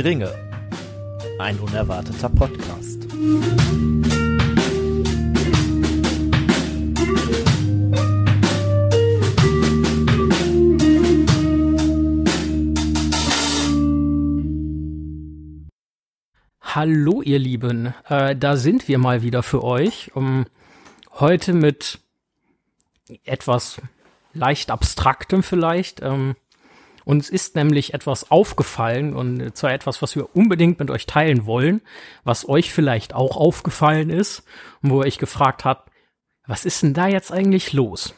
[0.00, 0.32] Die Ringe.
[1.38, 3.06] Ein unerwarteter Podcast.
[16.62, 20.12] Hallo ihr Lieben, äh, da sind wir mal wieder für euch.
[20.14, 20.46] Um,
[21.12, 21.98] heute mit
[23.24, 23.82] etwas
[24.32, 26.00] leicht abstraktem vielleicht.
[26.00, 26.36] Ähm,
[27.04, 31.80] uns ist nämlich etwas aufgefallen und zwar etwas, was wir unbedingt mit euch teilen wollen,
[32.24, 34.42] was euch vielleicht auch aufgefallen ist
[34.82, 35.90] und wo ihr euch gefragt habt,
[36.46, 38.14] was ist denn da jetzt eigentlich los?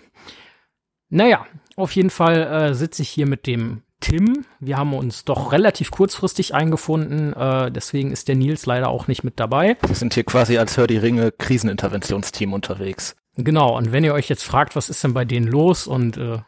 [1.11, 4.45] Naja, auf jeden Fall äh, sitze ich hier mit dem Tim.
[4.61, 9.23] Wir haben uns doch relativ kurzfristig eingefunden, äh, deswegen ist der Nils leider auch nicht
[9.23, 9.77] mit dabei.
[9.87, 13.17] Wir sind hier quasi als Hör die Ringe Kriseninterventionsteam unterwegs.
[13.37, 16.39] Genau, und wenn ihr euch jetzt fragt, was ist denn bei denen los und äh,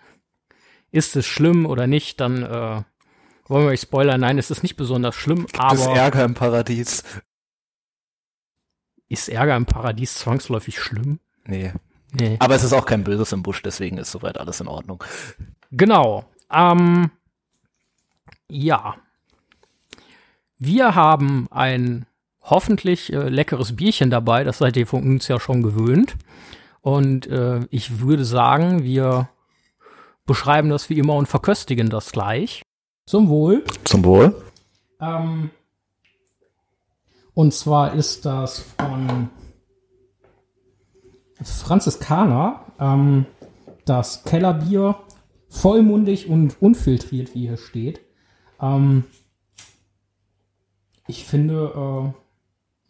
[0.95, 2.83] ist es schlimm oder nicht, dann äh,
[3.47, 4.21] wollen wir euch spoilern.
[4.21, 7.03] Nein, es ist nicht besonders schlimm, Gibt aber es Ärger im Paradies?
[9.09, 11.19] ist Ärger im Paradies zwangsläufig schlimm?
[11.47, 11.73] Nee.
[12.13, 12.37] Nee.
[12.39, 15.03] Aber es ist auch kein Böses im Busch, deswegen ist soweit alles in Ordnung.
[15.73, 16.25] Genau.
[16.53, 17.11] Ähm,
[18.49, 18.95] ja.
[20.59, 22.07] Wir haben ein
[22.41, 26.15] hoffentlich äh, leckeres Bierchen dabei, das seid ihr von uns ja schon gewöhnt.
[26.83, 29.29] Und äh, ich würde sagen, wir
[30.27, 32.63] beschreiben das wie immer und verköstigen das gleich.
[33.07, 33.65] Zum Wohl.
[33.85, 34.35] Zum Wohl.
[35.01, 35.51] Ähm,
[37.35, 39.29] und zwar ist das von
[41.43, 43.27] Franziskaner, ähm,
[43.85, 44.97] das Kellerbier,
[45.49, 48.01] vollmundig und unfiltriert, wie hier steht.
[48.61, 49.05] Ähm,
[51.07, 52.24] ich finde, äh,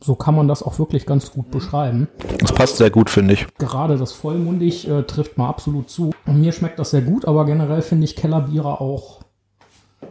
[0.05, 2.09] so kann man das auch wirklich ganz gut beschreiben.
[2.39, 3.47] Das passt sehr gut, finde ich.
[3.57, 6.13] Gerade das vollmundig äh, trifft mal absolut zu.
[6.27, 9.23] Und mir schmeckt das sehr gut, aber generell finde ich Kellerbiere auch,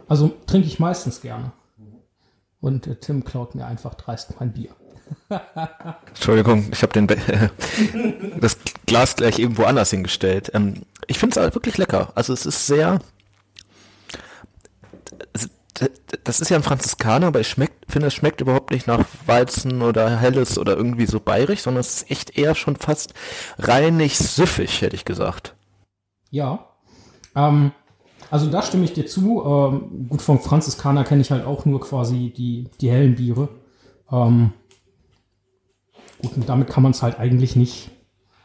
[0.08, 1.52] also trinke ich meistens gerne.
[2.60, 4.70] Und äh, Tim klaut mir einfach dreist mein Bier.
[6.08, 7.16] Entschuldigung, ich habe den Be
[8.40, 10.50] das Glas gleich eben woanders hingestellt.
[10.54, 12.10] Ähm, ich finde es wirklich lecker.
[12.16, 12.98] Also es ist sehr.
[16.22, 19.82] Das ist ja ein Franziskaner, aber ich schmeckt, finde, es schmeckt überhaupt nicht nach Weizen
[19.82, 23.12] oder Helles oder irgendwie so bayerisch, sondern es ist echt eher schon fast
[23.58, 25.56] reinig süffig, hätte ich gesagt.
[26.30, 26.68] Ja.
[27.34, 27.72] Ähm,
[28.30, 29.42] also da stimme ich dir zu.
[29.44, 33.48] Ähm, gut, vom Franziskaner kenne ich halt auch nur quasi die, die hellen Biere.
[34.10, 34.52] Ähm,
[36.22, 37.90] gut, und damit kann man es halt eigentlich nicht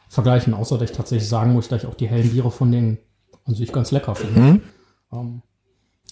[0.09, 2.97] vergleichen, außer dass ich tatsächlich sagen muss, dass ich auch die hellen Biere von denen
[3.45, 4.61] an sich ganz lecker finde.
[5.11, 5.41] Mhm.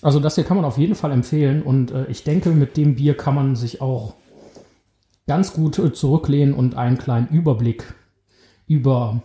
[0.01, 2.95] Also das hier kann man auf jeden Fall empfehlen und äh, ich denke, mit dem
[2.95, 4.13] Bier kann man sich auch
[5.27, 7.93] ganz gut äh, zurücklehnen und einen kleinen Überblick
[8.67, 9.21] über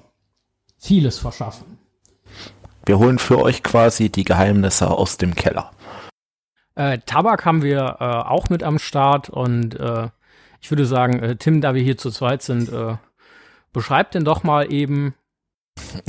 [0.79, 1.79] vieles verschaffen.
[2.85, 5.71] Wir holen für euch quasi die Geheimnisse aus dem Keller.
[6.75, 10.09] Äh, Tabak haben wir äh, auch mit am Start und äh,
[10.61, 12.97] ich würde sagen, äh, Tim, da wir hier zu zweit sind, äh,
[13.73, 15.15] beschreib denn doch mal eben.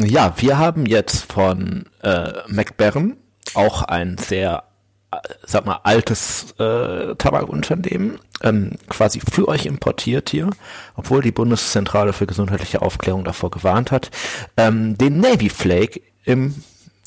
[0.01, 3.17] Ja, wir haben jetzt von äh, McBaron
[3.53, 4.63] auch ein sehr,
[5.11, 10.49] äh, sag mal, altes äh, Tabakunternehmen ähm, quasi für euch importiert hier,
[10.95, 14.11] obwohl die Bundeszentrale für gesundheitliche Aufklärung davor gewarnt hat,
[14.57, 16.55] ähm, den Navy Flake im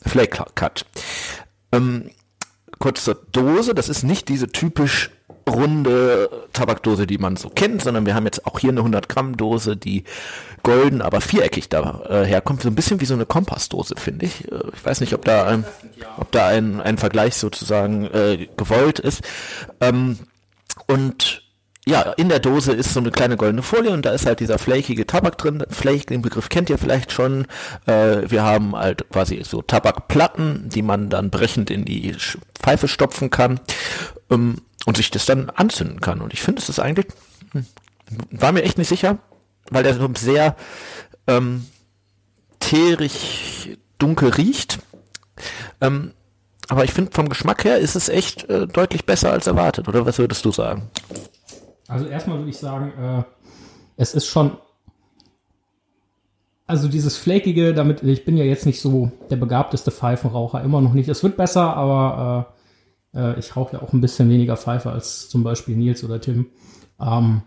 [0.04, 0.86] Flake Cut.
[1.72, 2.10] Ähm,
[2.78, 5.10] kurz zur Dose, das ist nicht diese typisch
[5.48, 9.36] runde Tabakdose, die man so kennt, sondern wir haben jetzt auch hier eine 100 Gramm
[9.36, 10.02] Dose, die
[10.64, 14.50] golden, aber viereckig daher kommt, so ein bisschen wie so eine Kompassdose, finde ich.
[14.50, 15.64] Äh, Ich weiß nicht, ob da ein,
[16.16, 19.22] ob da ein, ein Vergleich sozusagen äh, gewollt ist.
[19.80, 20.18] Ähm,
[20.88, 21.42] und
[21.88, 24.58] ja, in der Dose ist so eine kleine goldene Folie und da ist halt dieser
[24.58, 25.64] flakige Tabak drin.
[25.70, 27.46] Flake, den Begriff kennt ihr vielleicht schon.
[27.86, 32.16] Äh, wir haben halt quasi so Tabakplatten, die man dann brechend in die
[32.60, 33.60] Pfeife stopfen kann
[34.30, 36.20] ähm, und sich das dann anzünden kann.
[36.20, 37.06] Und ich finde, es ist eigentlich,
[37.52, 37.66] hm,
[38.30, 39.18] war mir echt nicht sicher,
[39.70, 40.56] weil der so sehr
[41.28, 41.66] ähm,
[42.58, 44.80] teerig dunkel riecht.
[45.80, 46.14] Ähm,
[46.66, 49.86] aber ich finde, vom Geschmack her ist es echt äh, deutlich besser als erwartet.
[49.86, 50.90] Oder was würdest du sagen?
[51.88, 53.22] Also erstmal würde ich sagen, äh,
[53.96, 54.56] es ist schon.
[56.68, 60.94] Also dieses Flakige, damit, ich bin ja jetzt nicht so der begabteste Pfeifenraucher, immer noch
[60.94, 61.08] nicht.
[61.08, 62.54] Es wird besser, aber
[63.14, 66.20] äh, äh, ich rauche ja auch ein bisschen weniger Pfeife als zum Beispiel Nils oder
[66.20, 66.46] Tim.
[67.00, 67.42] Ähm,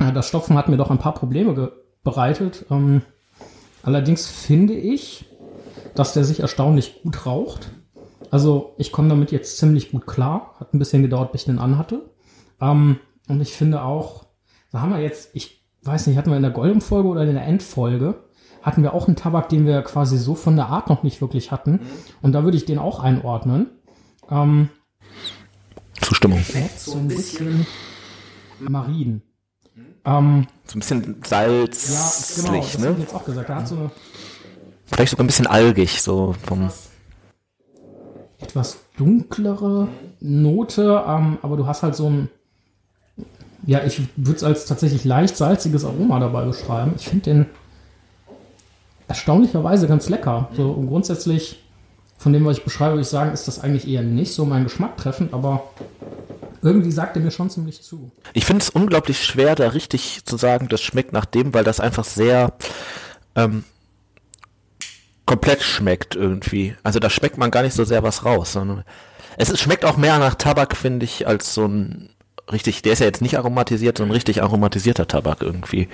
[0.00, 1.72] ja, das Stopfen hat mir doch ein paar Probleme
[2.04, 2.66] bereitet.
[2.70, 3.00] Ähm,
[3.82, 5.24] allerdings finde ich,
[5.94, 7.70] dass der sich erstaunlich gut raucht.
[8.30, 10.56] Also ich komme damit jetzt ziemlich gut klar.
[10.60, 12.02] Hat ein bisschen gedauert, bis ich den anhatte.
[12.60, 12.98] Ähm,
[13.28, 14.26] und ich finde auch,
[14.72, 17.46] da haben wir jetzt, ich weiß nicht, hatten wir in der Goldum-Folge oder in der
[17.46, 18.24] Endfolge,
[18.62, 21.52] hatten wir auch einen Tabak, den wir quasi so von der Art noch nicht wirklich
[21.52, 21.80] hatten.
[22.22, 23.70] Und da würde ich den auch einordnen.
[24.30, 24.68] Ähm,
[26.00, 26.42] Zustimmung.
[26.76, 27.66] So ein bisschen
[28.58, 29.22] marin.
[30.04, 32.96] Ähm, So ein bisschen ja, salzlich, genau, das hab ich ne?
[32.98, 33.48] jetzt auch gesagt.
[33.48, 33.90] Da hat so eine
[34.86, 36.70] Vielleicht sogar ein bisschen algig, so vom.
[38.38, 39.88] etwas dunklere
[40.20, 42.28] Note, ähm, aber du hast halt so ein,
[43.64, 46.94] ja, ich würde es als tatsächlich leicht salziges Aroma dabei beschreiben.
[46.96, 47.46] Ich finde den
[49.08, 50.48] erstaunlicherweise ganz lecker.
[50.56, 51.62] So und grundsätzlich
[52.18, 54.64] von dem, was ich beschreibe, würde ich sagen, ist das eigentlich eher nicht so mein
[54.64, 55.64] Geschmack treffend, aber
[56.62, 58.10] irgendwie sagt er mir schon ziemlich zu.
[58.32, 61.78] Ich finde es unglaublich schwer, da richtig zu sagen, das schmeckt nach dem, weil das
[61.78, 62.54] einfach sehr
[63.34, 63.64] ähm,
[65.26, 66.74] komplett schmeckt irgendwie.
[66.82, 68.84] Also da schmeckt man gar nicht so sehr was raus, sondern
[69.36, 72.10] es ist, schmeckt auch mehr nach Tabak, finde ich, als so ein
[72.50, 75.88] richtig, der ist ja jetzt nicht aromatisiert, sondern richtig aromatisierter Tabak irgendwie.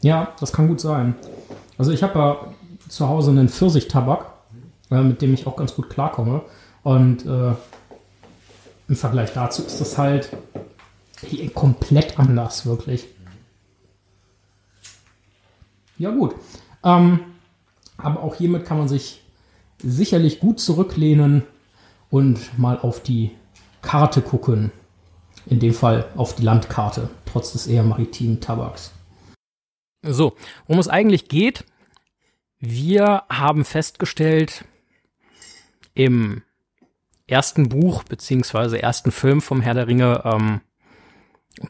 [0.00, 1.14] Ja, das kann gut sein.
[1.78, 2.36] Also ich habe ja
[2.88, 4.32] zu Hause einen Pfirsichtabak,
[4.90, 6.42] äh, mit dem ich auch ganz gut klarkomme.
[6.82, 7.52] Und äh,
[8.88, 10.30] im Vergleich dazu ist das halt
[11.54, 13.06] komplett anders, wirklich.
[15.98, 16.34] Ja gut.
[16.82, 17.20] Ähm,
[17.98, 19.22] aber auch hiermit kann man sich
[19.78, 21.42] sicherlich gut zurücklehnen
[22.08, 23.32] und mal auf die
[23.82, 24.72] Karte gucken.
[25.46, 28.92] In dem Fall auf die Landkarte, trotz des eher maritimen Tabaks.
[30.02, 31.64] So, worum es eigentlich geht,
[32.58, 34.64] wir haben festgestellt,
[35.94, 36.42] im
[37.26, 40.60] ersten Buch beziehungsweise ersten Film vom Herr der Ringe, ähm,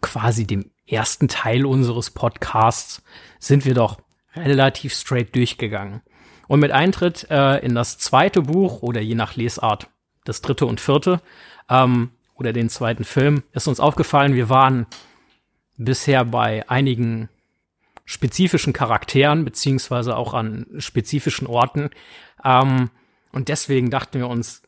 [0.01, 3.03] quasi dem ersten Teil unseres Podcasts,
[3.39, 3.99] sind wir doch
[4.35, 6.03] relativ straight durchgegangen.
[6.49, 9.89] Und mit Eintritt äh, in das zweite Buch oder je nach Lesart
[10.25, 11.21] das dritte und vierte
[11.69, 12.11] ähm,
[12.41, 14.87] oder den zweiten Film ist uns aufgefallen, wir waren
[15.77, 17.29] bisher bei einigen
[18.05, 21.91] spezifischen Charakteren beziehungsweise auch an spezifischen Orten.
[22.45, 22.91] Ähm,
[23.33, 24.63] und deswegen dachten wir uns,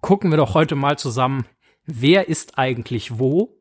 [0.00, 1.44] gucken wir doch heute mal zusammen,
[1.84, 3.58] wer ist eigentlich wo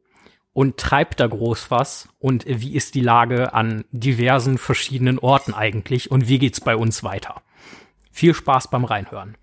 [0.54, 6.12] und treibt da groß was und wie ist die Lage an diversen verschiedenen Orten eigentlich
[6.12, 7.42] und wie geht's bei uns weiter.
[8.12, 9.36] Viel Spaß beim Reinhören.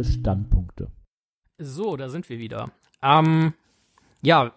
[0.00, 0.88] Verstreute Standpunkte.
[1.58, 2.70] So, da sind wir wieder.
[3.02, 3.54] Ähm,
[4.22, 4.52] ja,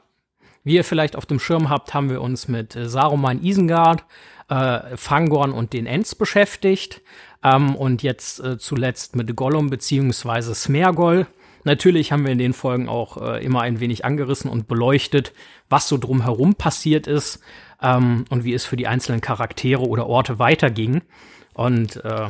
[0.64, 4.06] wie ihr vielleicht auf dem Schirm habt, haben wir uns mit äh, Saruman Isengard,
[4.50, 7.02] äh, Fangorn und den Ents beschäftigt.
[7.44, 11.28] Ähm, und jetzt äh, zuletzt mit Gollum beziehungsweise Smergol.
[11.66, 15.34] Natürlich haben wir in den Folgen auch äh, immer ein wenig angerissen und beleuchtet,
[15.70, 17.42] was so drumherum passiert ist
[17.82, 21.02] ähm, und wie es für die einzelnen Charaktere oder Orte weiterging.
[21.54, 22.30] Und äh,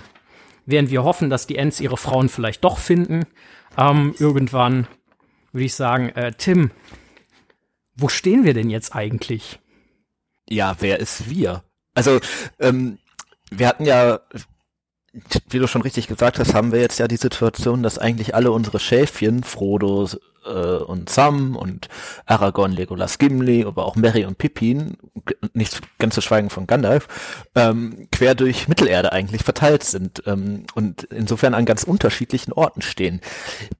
[0.65, 3.25] während wir hoffen, dass die Ents ihre Frauen vielleicht doch finden,
[3.77, 4.87] ähm, irgendwann
[5.51, 6.71] würde ich sagen, äh, Tim,
[7.95, 9.59] wo stehen wir denn jetzt eigentlich?
[10.49, 11.63] Ja, wer ist wir?
[11.93, 12.19] Also,
[12.59, 12.97] ähm,
[13.51, 14.19] wir hatten ja,
[15.49, 18.51] wie du schon richtig gesagt hast, haben wir jetzt ja die Situation, dass eigentlich alle
[18.51, 20.07] unsere Schäfchen, Frodo
[20.45, 21.87] äh, und Sam und
[22.25, 24.97] Aragorn, Legolas, Gimli, aber auch Merry und Pippin,
[25.53, 27.07] nicht ganz zu schweigen von Gandalf,
[27.53, 33.21] ähm, quer durch Mittelerde eigentlich verteilt sind ähm, und insofern an ganz unterschiedlichen Orten stehen.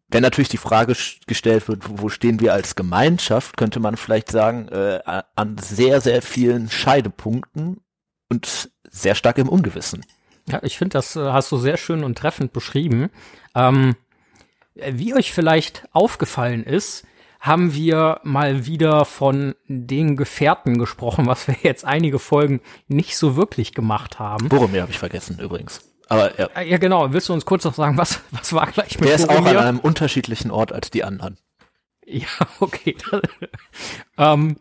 [0.10, 4.68] Wenn natürlich die Frage gestellt wird, wo stehen wir als Gemeinschaft, könnte man vielleicht sagen,
[4.68, 5.00] äh,
[5.36, 7.82] an sehr, sehr vielen Scheidepunkten
[8.30, 10.06] und sehr stark im Ungewissen.
[10.50, 13.10] Ja, ich finde, das äh, hast du sehr schön und treffend beschrieben.
[13.56, 13.96] Ähm,
[14.76, 17.06] wie euch vielleicht aufgefallen ist,
[17.40, 23.36] haben wir mal wieder von den Gefährten gesprochen, was wir jetzt einige Folgen nicht so
[23.36, 24.48] wirklich gemacht haben.
[24.50, 25.82] Boromir habe ich vergessen übrigens.
[26.10, 27.12] Aber ja, Äh, Ja, genau.
[27.12, 29.44] Willst du uns kurz noch sagen, was, was war gleich mit der ist auch an
[29.44, 29.62] Boromir?
[29.62, 31.38] einem unterschiedlichen Ort als die anderen.
[32.06, 32.28] Ja,
[32.60, 32.96] okay.
[34.18, 34.58] ähm,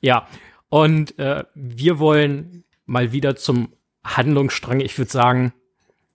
[0.00, 0.26] ja,
[0.68, 3.72] und äh, wir wollen mal wieder zum
[4.04, 5.52] Handlungsstrang, ich würde sagen,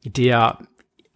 [0.04, 0.60] der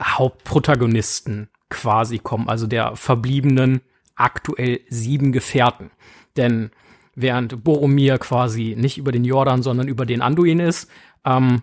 [0.01, 3.82] Hauptprotagonisten quasi kommen, also der verbliebenen
[4.16, 5.92] aktuell sieben Gefährten.
[6.38, 6.72] Denn
[7.16, 10.90] während Boromir quasi nicht über den Jordan, sondern über den Anduin ist,
[11.25, 11.62] ähm,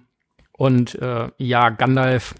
[0.52, 2.34] und äh, ja, Gandalf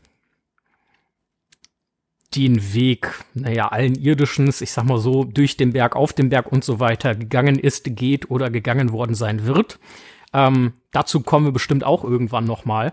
[2.35, 6.53] den Weg, naja, allen Irdischens, ich sag mal so, durch den Berg, auf den Berg
[6.53, 9.79] und so weiter gegangen ist, geht oder gegangen worden sein wird.
[10.33, 12.93] Ähm, dazu kommen wir bestimmt auch irgendwann noch mal.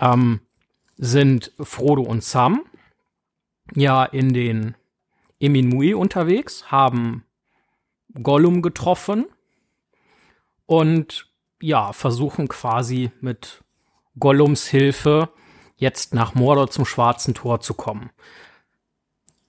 [0.00, 0.40] Ähm,
[0.96, 2.62] sind Frodo und Sam
[3.74, 4.76] ja in den
[5.40, 7.24] Eminui unterwegs, haben
[8.22, 9.26] Gollum getroffen
[10.64, 13.64] und ja, versuchen quasi mit
[14.18, 15.30] Gollums Hilfe
[15.76, 18.10] jetzt nach Mordor zum Schwarzen Tor zu kommen.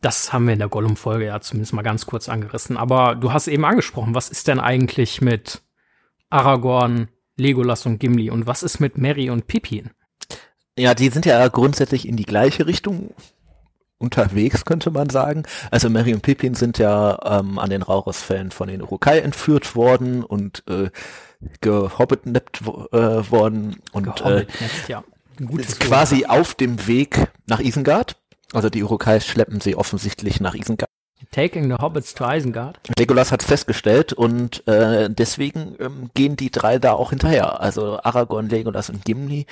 [0.01, 2.77] Das haben wir in der Gollum-Folge ja zumindest mal ganz kurz angerissen.
[2.77, 5.63] Aber du hast eben angesprochen, was ist denn eigentlich mit
[6.29, 9.91] Aragorn, Legolas und Gimli und was ist mit Mary und Pippin?
[10.77, 13.13] Ja, die sind ja grundsätzlich in die gleiche Richtung
[13.97, 15.43] unterwegs, könnte man sagen.
[15.71, 20.23] Also Mary und Pippin sind ja ähm, an den Rauchesfällen von den Urukai entführt worden
[20.23, 20.89] und äh,
[21.61, 24.45] gehobbitnappt äh, worden und äh,
[24.87, 25.03] ja.
[25.79, 28.17] quasi auf dem Weg nach Isengard.
[28.53, 30.89] Also die Urukai schleppen sie offensichtlich nach Isengard.
[31.31, 32.79] Taking the Hobbits to Isengard.
[32.97, 37.59] Legolas hat festgestellt und äh, deswegen ähm, gehen die drei da auch hinterher.
[37.59, 39.45] Also Aragorn, Legolas und Gimli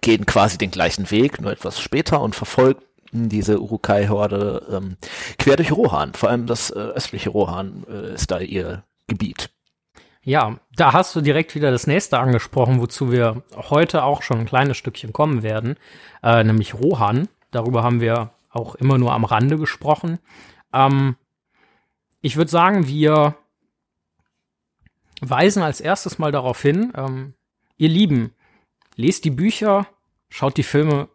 [0.00, 2.82] gehen quasi den gleichen Weg, nur etwas später und verfolgen
[3.12, 4.96] diese Urukai-Horde ähm,
[5.38, 6.14] quer durch Rohan.
[6.14, 9.50] Vor allem das äh, östliche Rohan äh, ist da ihr Gebiet.
[10.22, 14.46] Ja, da hast du direkt wieder das nächste angesprochen, wozu wir heute auch schon ein
[14.46, 15.76] kleines Stückchen kommen werden,
[16.22, 17.28] äh, nämlich Rohan.
[17.50, 20.18] Darüber haben wir auch immer nur am Rande gesprochen.
[20.74, 21.16] Ähm,
[22.20, 23.36] ich würde sagen, wir
[25.20, 27.34] weisen als erstes mal darauf hin, ähm,
[27.76, 28.34] ihr Lieben,
[28.96, 29.86] lest die Bücher,
[30.28, 31.08] schaut die Filme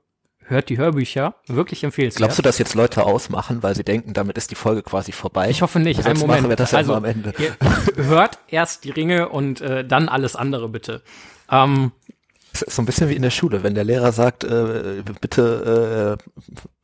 [0.50, 1.36] hört die Hörbücher.
[1.48, 2.18] Wirklich empfehlenswert.
[2.18, 5.50] Glaubst du, dass jetzt Leute ausmachen, weil sie denken, damit ist die Folge quasi vorbei?
[5.50, 6.06] Ich hoffe nicht.
[6.06, 6.50] Einen Moment.
[6.50, 7.34] wir das also, am Ende.
[7.96, 11.04] hört erst die Ringe und äh, dann alles andere bitte.
[11.52, 11.92] Ähm,
[12.54, 16.18] so ein bisschen wie in der Schule, wenn der Lehrer sagt, äh, bitte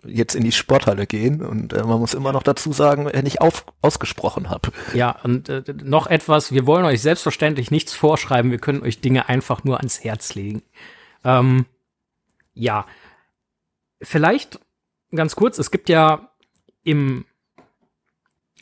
[0.03, 3.23] äh, jetzt in die Sporthalle gehen und äh, man muss immer noch dazu sagen, er
[3.23, 4.71] nicht auf, ausgesprochen hat.
[4.93, 9.29] Ja, und äh, noch etwas, wir wollen euch selbstverständlich nichts vorschreiben, wir können euch Dinge
[9.29, 10.61] einfach nur ans Herz legen.
[11.23, 11.65] Ähm,
[12.53, 12.85] ja,
[14.01, 14.59] vielleicht
[15.13, 16.31] ganz kurz, es gibt ja
[16.83, 17.25] im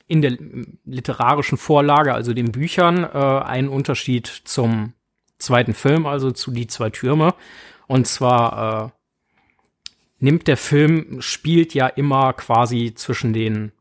[0.07, 0.37] in der
[0.83, 4.93] literarischen Vorlage, also den Büchern, äh, einen Unterschied zum
[5.43, 7.35] zweiten Film, also zu Die zwei Türme.
[7.87, 8.89] Und zwar äh,
[10.19, 13.71] nimmt der Film, spielt ja immer quasi zwischen den,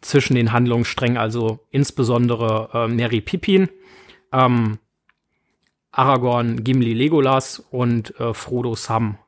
[0.00, 3.68] zwischen den Handlungssträngen, also insbesondere äh, Mary Pippin,
[4.32, 4.78] ähm,
[5.92, 9.18] Aragorn, Gimli, Legolas und äh, Frodo Sam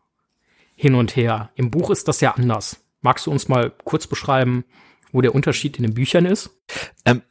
[0.75, 1.51] hin und her.
[1.55, 2.83] Im Buch ist das ja anders.
[3.03, 4.65] Magst du uns mal kurz beschreiben,
[5.13, 6.51] wo der Unterschied in den Büchern ist?
[7.05, 7.23] Ähm,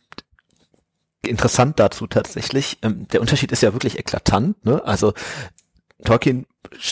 [1.26, 2.78] interessant dazu tatsächlich.
[2.82, 4.64] Ähm, der Unterschied ist ja wirklich eklatant.
[4.66, 4.84] Ne?
[4.86, 5.14] Also
[6.04, 6.46] Tolkien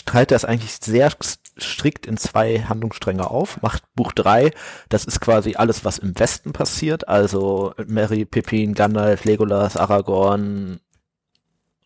[0.06, 1.10] teilt das eigentlich sehr
[1.58, 4.52] strikt in zwei Handlungsstränge auf, macht Buch drei,
[4.88, 10.80] das ist quasi alles, was im Westen passiert, also Mary, Pippin, Gandalf, Legolas, Aragorn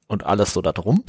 [0.06, 1.02] und alles so da drum.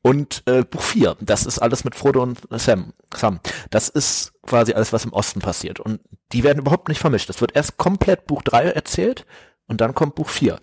[0.00, 2.92] Und äh, Buch 4, das ist alles mit Frodo und Sam.
[3.14, 3.40] Sam.
[3.70, 5.80] Das ist quasi alles, was im Osten passiert.
[5.80, 6.00] Und
[6.32, 7.28] die werden überhaupt nicht vermischt.
[7.30, 9.26] Es wird erst komplett Buch 3 erzählt
[9.68, 10.58] und dann kommt Buch 4.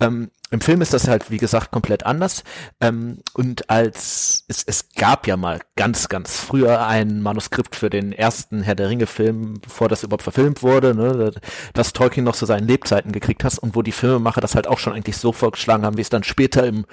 [0.00, 2.44] Ähm, Im Film ist das halt, wie gesagt, komplett anders.
[2.80, 8.12] Ähm, und als es, es gab ja mal ganz, ganz früher ein Manuskript für den
[8.12, 11.32] ersten Herr der Ringe-Film, bevor das überhaupt verfilmt wurde, ne,
[11.72, 14.78] dass Tolkien noch so seinen Lebzeiten gekriegt hat und wo die Filmemacher das halt auch
[14.78, 16.84] schon eigentlich so vorgeschlagen haben, wie es dann später im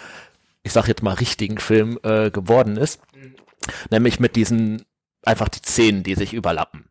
[0.66, 3.00] ich sag jetzt mal, richtigen Film äh, geworden ist.
[3.92, 4.84] Nämlich mit diesen,
[5.26, 6.86] einfach die Szenen, die sich überlappen.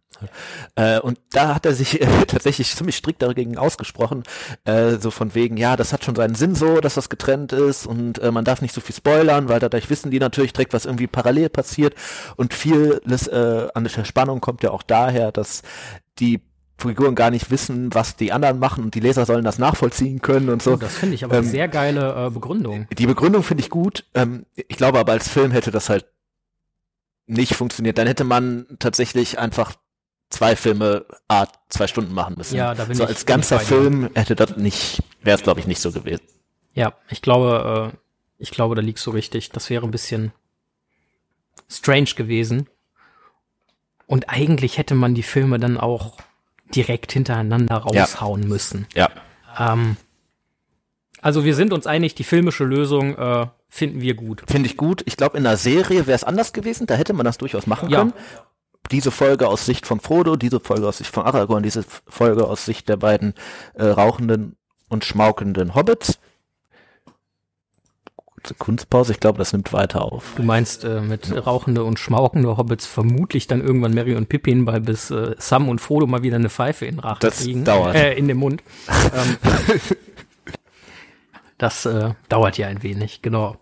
[0.76, 4.22] Äh, und da hat er sich äh, tatsächlich ziemlich strikt dagegen ausgesprochen,
[4.64, 7.86] äh, so von wegen, ja, das hat schon seinen Sinn so, dass das getrennt ist
[7.86, 10.86] und äh, man darf nicht so viel spoilern, weil dadurch wissen die natürlich direkt, was
[10.86, 11.94] irgendwie parallel passiert
[12.36, 15.62] und vieles äh, an der Spannung kommt ja auch daher, dass
[16.18, 16.40] die
[16.76, 20.48] Figuren gar nicht wissen, was die anderen machen und die Leser sollen das nachvollziehen können
[20.48, 20.72] und so.
[20.72, 22.86] Oh, das finde ich aber ähm, eine sehr geile äh, Begründung.
[22.98, 24.04] Die Begründung finde ich gut.
[24.14, 26.06] Ähm, ich glaube aber als Film hätte das halt
[27.26, 27.98] nicht funktioniert.
[27.98, 29.74] Dann hätte man tatsächlich einfach
[30.30, 32.56] zwei Filme Art zwei Stunden machen müssen.
[32.56, 35.66] Ja, da bin so ich, als ganzer Film hätte das nicht, wäre es glaube ich
[35.66, 36.22] nicht so gewesen.
[36.74, 37.96] Ja, ich glaube, äh,
[38.38, 39.50] ich glaube, da liegst du richtig.
[39.50, 40.32] Das wäre ein bisschen
[41.68, 42.68] strange gewesen.
[44.06, 46.18] Und eigentlich hätte man die Filme dann auch
[46.74, 48.48] direkt hintereinander raushauen ja.
[48.48, 48.86] müssen.
[48.94, 49.10] Ja.
[49.58, 49.96] Ähm,
[51.24, 54.42] also wir sind uns einig, die filmische Lösung äh, finden wir gut.
[54.46, 55.02] Finde ich gut.
[55.06, 56.86] Ich glaube, in einer Serie wäre es anders gewesen.
[56.86, 58.00] Da hätte man das durchaus machen ja.
[58.00, 58.12] können.
[58.90, 62.66] Diese Folge aus Sicht von Frodo, diese Folge aus Sicht von Aragorn, diese Folge aus
[62.66, 63.32] Sicht der beiden
[63.72, 64.56] äh, rauchenden
[64.90, 66.18] und schmaukenden Hobbits.
[68.58, 70.34] Kunstpause, ich glaube, das nimmt weiter auf.
[70.36, 74.82] Du meinst äh, mit rauchende und schmaukende Hobbits vermutlich dann irgendwann Mary und Pippin, weil
[74.82, 77.64] bis äh, Sam und Frodo mal wieder eine Pfeife in den Rachen das kriegen.
[77.64, 77.94] Dauert.
[77.94, 78.62] Äh, in den Mund.
[79.14, 79.38] ähm,
[81.64, 83.56] das äh, dauert ja ein wenig, genau.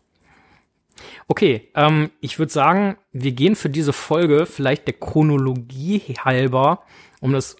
[1.28, 6.82] Okay, ähm, ich würde sagen, wir gehen für diese Folge vielleicht der Chronologie halber,
[7.20, 7.56] um das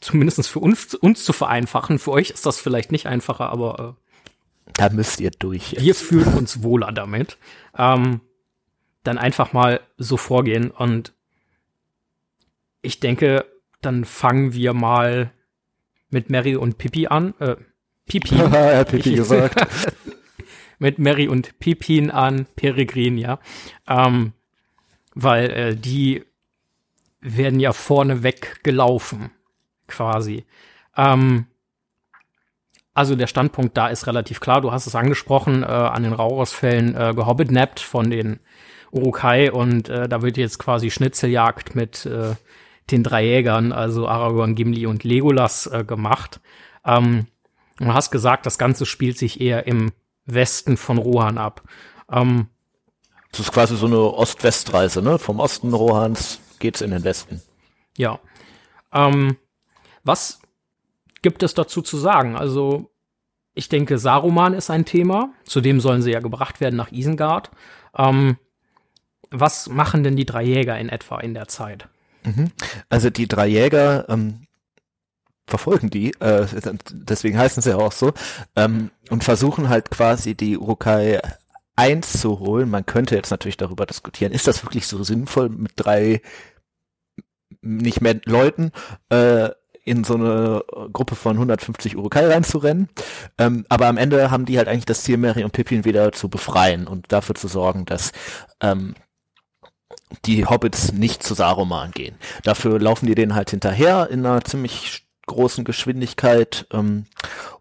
[0.00, 1.98] zumindest für uns, uns zu vereinfachen.
[1.98, 3.96] Für euch ist das vielleicht nicht einfacher, aber
[4.66, 5.72] äh, da müsst ihr durch.
[5.72, 5.84] Jetzt.
[5.84, 7.36] Wir fühlen uns wohler damit.
[7.76, 8.22] Ähm,
[9.02, 11.12] dann einfach mal so vorgehen und
[12.80, 13.44] ich denke,
[13.82, 15.32] dann fangen wir mal
[16.08, 17.34] mit Mary und Pippi an.
[17.40, 17.56] Äh,
[18.06, 18.36] Pipi.
[18.52, 19.66] er hat Pipi gesagt.
[20.78, 23.38] mit Mary und Pippin an, Peregrin, ja.
[23.88, 24.32] Ähm,
[25.14, 26.24] weil äh, die
[27.20, 29.30] werden ja vorneweg gelaufen,
[29.88, 30.44] quasi.
[30.96, 31.46] Ähm,
[32.94, 34.60] also der Standpunkt da ist relativ klar.
[34.60, 38.40] Du hast es angesprochen, äh, an den Rauchersfällen äh, gehobbitnappt von den
[38.90, 42.34] Urukai und äh, da wird jetzt quasi Schnitzeljagd mit äh,
[42.90, 46.40] den drei Jägern, also Aragorn, Gimli und Legolas, äh, gemacht.
[46.84, 47.26] Ähm,
[47.78, 49.92] du hast gesagt, das Ganze spielt sich eher im
[50.24, 51.62] Westen von Rohan ab.
[52.10, 52.48] Ähm,
[53.30, 55.18] das ist quasi so eine Ost-West-Reise, ne?
[55.18, 57.42] Vom Osten Rohans geht's in den Westen.
[57.96, 58.18] Ja.
[58.92, 59.36] Ähm,
[60.04, 60.40] was
[61.22, 62.36] gibt es dazu zu sagen?
[62.36, 62.90] Also,
[63.54, 65.30] ich denke, Saruman ist ein Thema.
[65.44, 67.50] Zudem sollen sie ja gebracht werden nach Isengard.
[67.96, 68.36] Ähm,
[69.30, 71.88] was machen denn die drei Jäger in etwa in der Zeit?
[72.24, 72.52] Mhm.
[72.88, 74.46] Also die drei Jäger ähm,
[75.46, 76.46] verfolgen die, äh,
[76.90, 78.12] deswegen heißen sie auch so,
[78.56, 81.20] ähm, und versuchen halt quasi die Urukai
[81.76, 82.70] einzuholen.
[82.70, 86.20] Man könnte jetzt natürlich darüber diskutieren, ist das wirklich so sinnvoll mit drei
[87.60, 88.72] nicht mehr Leuten
[89.10, 89.50] äh,
[89.84, 92.88] in so eine Gruppe von 150 Urukai reinzurennen.
[93.38, 96.28] Ähm, aber am Ende haben die halt eigentlich das Ziel, Mary und Pippin wieder zu
[96.28, 98.10] befreien und dafür zu sorgen, dass
[98.60, 98.96] ähm,
[100.24, 102.16] die Hobbits nicht zu Saruman gehen.
[102.42, 107.06] Dafür laufen die denen halt hinterher in einer ziemlich großen Geschwindigkeit ähm,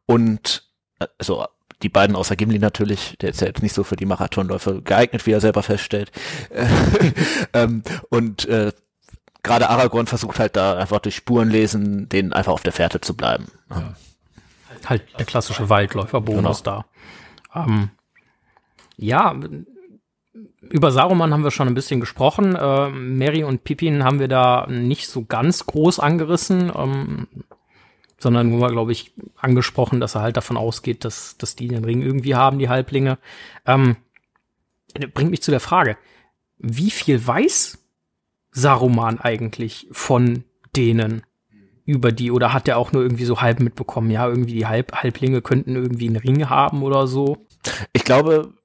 [0.05, 0.69] und
[1.17, 1.45] also
[1.81, 5.25] die beiden außer Gimli natürlich, der ist ja jetzt nicht so für die Marathonläufe geeignet,
[5.25, 6.11] wie er selber feststellt.
[7.53, 8.71] ähm, und äh,
[9.43, 13.15] gerade Aragorn versucht halt da einfach durch Spuren lesen, denen einfach auf der Fährte zu
[13.15, 13.47] bleiben.
[13.69, 13.93] Ja.
[14.85, 16.85] Halt der klassische Waldläufer-Bonus genau.
[17.53, 17.63] da.
[17.63, 17.89] Ähm,
[18.97, 19.35] ja,
[20.61, 22.55] über Saruman haben wir schon ein bisschen gesprochen.
[22.55, 27.27] Äh, Mary und Pippin haben wir da nicht so ganz groß angerissen, ähm,
[28.25, 32.01] sondern nur, glaube ich, angesprochen, dass er halt davon ausgeht, dass, dass die den Ring
[32.01, 33.19] irgendwie haben, die Halblinge.
[33.67, 33.97] Ähm,
[35.13, 35.95] bringt mich zu der Frage,
[36.57, 37.77] wie viel weiß
[38.49, 40.43] Saruman eigentlich von
[40.75, 41.21] denen
[41.85, 44.93] über die oder hat er auch nur irgendwie so halb mitbekommen, ja, irgendwie die halb
[44.93, 47.45] Halblinge könnten irgendwie einen Ring haben oder so?
[47.93, 48.55] Ich glaube,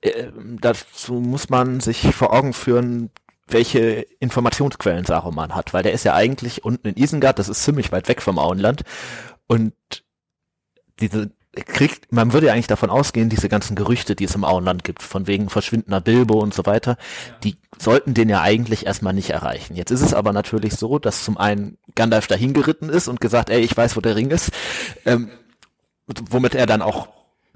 [0.00, 3.10] äh, dazu muss man sich vor Augen führen,
[3.46, 7.92] welche Informationsquellen Saruman hat, weil der ist ja eigentlich unten in Isengard, das ist ziemlich
[7.92, 8.82] weit weg vom Auenland.
[9.46, 9.74] Und
[11.00, 14.84] diese kriegt, man würde ja eigentlich davon ausgehen, diese ganzen Gerüchte, die es im Auenland
[14.84, 16.96] gibt, von wegen verschwindender Bilbo und so weiter,
[17.44, 19.76] die sollten den ja eigentlich erstmal nicht erreichen.
[19.76, 23.50] Jetzt ist es aber natürlich so, dass zum einen Gandalf dahin geritten ist und gesagt,
[23.50, 24.50] ey, ich weiß, wo der Ring ist,
[25.06, 25.30] ähm,
[26.06, 27.08] womit er dann auch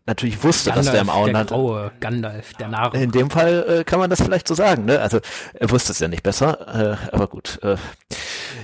[0.08, 1.50] natürlich wusste, Gandalf, dass der im Auenland.
[1.50, 2.94] Der graue Gandalf, der Narr.
[2.94, 5.00] In dem Fall äh, kann man das vielleicht so sagen, ne?
[5.00, 5.20] Also
[5.54, 7.60] er wusste es ja nicht besser, äh, aber gut.
[7.62, 7.76] Äh,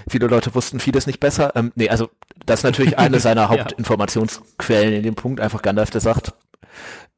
[0.09, 1.53] viele Leute wussten vieles nicht besser.
[1.55, 2.11] Ähm, nee, also
[2.45, 6.33] das ist natürlich eine seiner Hauptinformationsquellen in dem Punkt, einfach Gandalf, der sagt,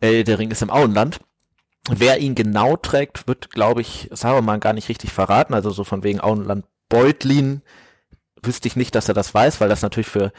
[0.01, 1.21] äh, der Ring ist im Auenland.
[1.89, 5.55] Wer ihn genau trägt, wird, glaube ich, Saruman gar nicht richtig verraten.
[5.55, 7.63] Also so von wegen Auenland Beutlin
[8.43, 10.33] wüsste ich nicht, dass er das weiß, weil das natürlich für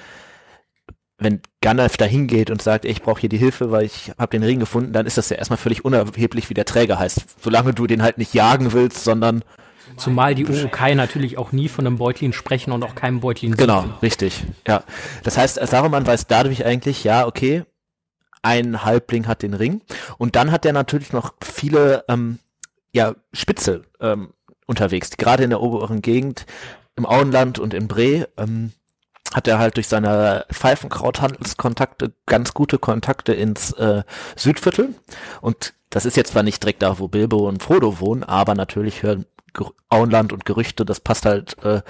[1.17, 4.43] wenn Gandalf da hingeht und sagt, ich brauche hier die Hilfe, weil ich habe den
[4.43, 7.41] Ring gefunden, dann ist das ja erstmal völlig unerheblich, wie der Träger heißt.
[7.41, 9.43] Solange du den halt nicht jagen willst, sondern
[9.95, 13.85] Zumal die Urukai natürlich auch nie von einem Beutlin sprechen und auch keinem Beutlin Genau,
[14.01, 14.43] richtig.
[14.67, 14.83] Ja.
[15.23, 17.63] Das heißt, Saruman weiß dadurch eigentlich, ja, okay,
[18.41, 19.81] ein Halbling hat den Ring.
[20.17, 22.39] Und dann hat er natürlich noch viele ähm,
[22.91, 24.33] ja, Spitze ähm,
[24.67, 26.45] unterwegs, gerade in der oberen Gegend,
[26.95, 28.27] im Auenland und in Bre.
[28.37, 28.73] Ähm,
[29.33, 34.03] hat er halt durch seine Pfeifenkrauthandelskontakte ganz gute Kontakte ins äh,
[34.35, 34.95] Südviertel.
[35.41, 39.03] Und das ist jetzt zwar nicht direkt da, wo Bilbo und Frodo wohnen, aber natürlich
[39.03, 39.25] hören
[39.89, 41.57] Auenland und Gerüchte, das passt halt.
[41.63, 41.81] Äh,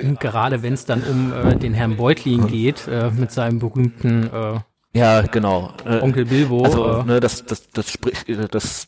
[0.00, 4.30] und gerade wenn es dann um äh, den Herrn Beutlin geht, äh, mit seinem berühmten
[4.32, 4.60] äh,
[4.96, 5.72] ja, genau.
[5.84, 6.62] Äh, Onkel Bilbo.
[6.62, 8.86] Also, äh, ne, das, das, das, spricht, das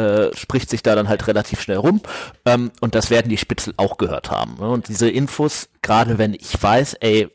[0.00, 2.00] äh, spricht sich da dann halt relativ schnell rum.
[2.44, 4.56] Ähm, und das werden die Spitzel auch gehört haben.
[4.58, 4.68] Ne?
[4.68, 7.28] Und diese Infos, gerade wenn ich weiß, ey,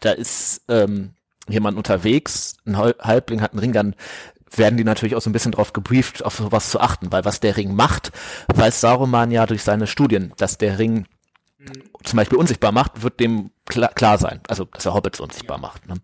[0.00, 1.12] da ist ähm,
[1.48, 3.94] jemand unterwegs, ein Halbling hat einen Ring, dann
[4.54, 7.40] werden die natürlich auch so ein bisschen drauf gebrieft, auf sowas zu achten, weil was
[7.40, 8.12] der Ring macht,
[8.54, 11.06] weiß Saruman ja durch seine Studien, dass der Ring
[12.04, 14.40] zum Beispiel unsichtbar macht, wird dem klar, klar sein.
[14.48, 15.86] Also, dass er Hobbits unsichtbar macht.
[15.88, 15.94] Ne?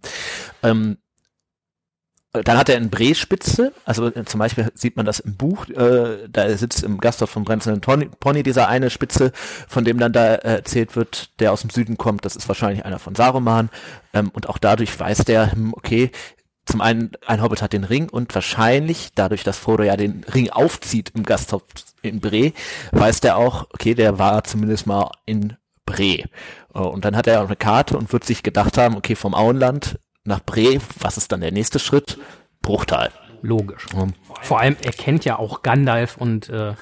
[0.62, 0.98] Ähm,
[2.32, 6.28] dann hat er einen Bree-Spitze, also äh, zum Beispiel sieht man das im Buch, äh,
[6.30, 7.82] da sitzt im Gasthof von Brenzel und
[8.20, 9.32] Pony dieser eine Spitze,
[9.68, 12.86] von dem dann da äh, erzählt wird, der aus dem Süden kommt, das ist wahrscheinlich
[12.86, 13.68] einer von Saruman.
[14.14, 16.10] Ähm, und auch dadurch weiß der, hm, okay,
[16.64, 20.48] zum einen, ein Hobbit hat den Ring und wahrscheinlich, dadurch, dass Frodo ja den Ring
[20.48, 21.64] aufzieht im Gasthof
[22.00, 22.52] in Bre,
[22.92, 26.24] weiß der auch, okay, der war zumindest mal in Bre.
[26.74, 29.34] Äh, und dann hat er auch eine Karte und wird sich gedacht haben, okay, vom
[29.34, 32.18] Auenland nach Bre, was ist dann der nächste Schritt?
[32.60, 33.10] Bruchtal.
[33.42, 33.86] Logisch.
[33.92, 34.14] Um.
[34.40, 36.74] Vor allem, er kennt ja auch Gandalf und, äh,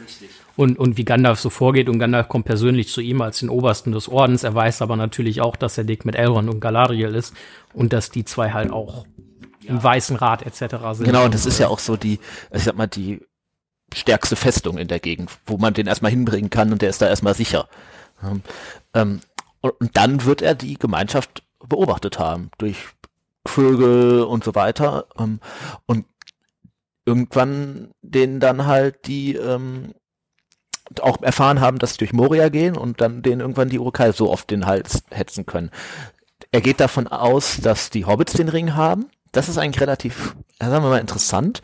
[0.57, 1.88] und, und wie Gandalf so vorgeht.
[1.88, 4.44] Und Gandalf kommt persönlich zu ihm als den Obersten des Ordens.
[4.44, 7.35] Er weiß aber natürlich auch, dass er dick mit Elrond und Galadriel ist
[7.72, 9.07] und dass die zwei halt auch
[9.64, 10.76] im Weißen Rat etc.
[10.92, 11.07] sind.
[11.07, 12.18] Genau, und das ist ja auch so die,
[12.53, 13.20] ich sag mal, die
[13.94, 17.09] stärkste Festung in der Gegend, wo man den erstmal hinbringen kann und der ist da
[17.09, 17.68] erstmal sicher.
[18.94, 19.20] Ähm,
[19.61, 22.76] und dann wird er die Gemeinschaft beobachtet haben durch
[23.46, 25.07] Vögel und so weiter.
[25.18, 25.40] Ähm,
[25.87, 26.07] und
[27.05, 29.94] irgendwann denen dann halt die ähm,
[31.00, 34.31] auch erfahren haben, dass sie durch Moria gehen und dann denen irgendwann die Urukai so
[34.31, 35.70] auf den Hals hetzen können.
[36.53, 39.07] Er geht davon aus, dass die Hobbits den Ring haben.
[39.31, 41.62] Das ist eigentlich relativ, sagen wir mal, interessant,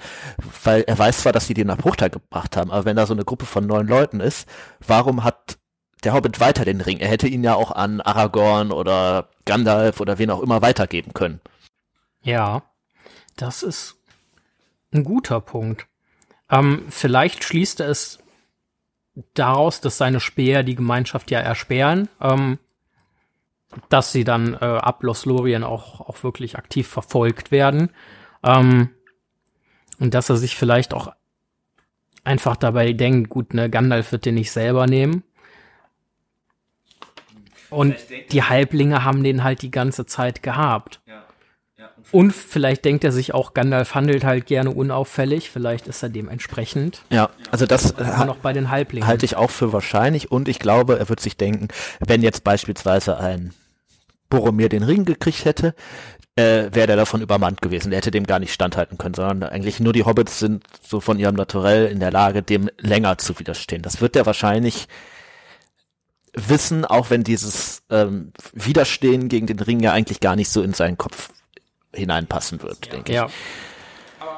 [0.63, 3.15] weil er weiß zwar, dass sie den nach Bruchteil gebracht haben, aber wenn da so
[3.15, 4.49] eine Gruppe von neun Leuten ist,
[4.87, 5.59] warum hat
[6.05, 6.99] der Hobbit weiter den Ring?
[6.99, 11.41] Er hätte ihn ja auch an Aragorn oder Gandalf oder wen auch immer weitergeben können.
[12.27, 12.63] Ja,
[13.37, 14.03] das ist
[14.93, 15.87] ein guter Punkt.
[16.51, 18.19] Ähm, vielleicht schließt er es
[19.35, 22.59] daraus, dass seine Speer die Gemeinschaft ja ersperren, ähm,
[23.91, 27.91] dass sie dann äh, ab Lothlorien auch, auch wirklich aktiv verfolgt werden.
[28.43, 28.91] Ähm,
[30.01, 31.13] und dass er sich vielleicht auch
[32.25, 35.23] einfach dabei denkt, gut, ne, Gandalf wird den nicht selber nehmen.
[37.71, 37.95] Und
[38.33, 41.01] die Halblinge haben den halt die ganze Zeit gehabt.
[42.13, 45.51] Und vielleicht denkt er sich auch, Gandalf handelt halt gerne unauffällig.
[45.51, 47.03] Vielleicht ist er dementsprechend.
[47.11, 49.09] Ja, also das äh, noch bei den Halblingen.
[49.09, 50.31] halte ich auch für wahrscheinlich.
[50.31, 53.53] Und ich glaube, er wird sich denken, wenn jetzt beispielsweise ein
[54.29, 55.75] Boromir den Ring gekriegt hätte,
[56.37, 57.91] äh, wäre der davon übermannt gewesen.
[57.91, 61.19] Der hätte dem gar nicht standhalten können, sondern eigentlich nur die Hobbits sind so von
[61.19, 63.83] ihrem Naturell in der Lage, dem länger zu widerstehen.
[63.83, 64.87] Das wird er wahrscheinlich
[66.35, 70.75] wissen, auch wenn dieses ähm, Widerstehen gegen den Ring ja eigentlich gar nicht so in
[70.75, 71.31] seinen Kopf
[71.97, 73.17] hineinpassen wird, denke ich.
[73.17, 73.29] Ja.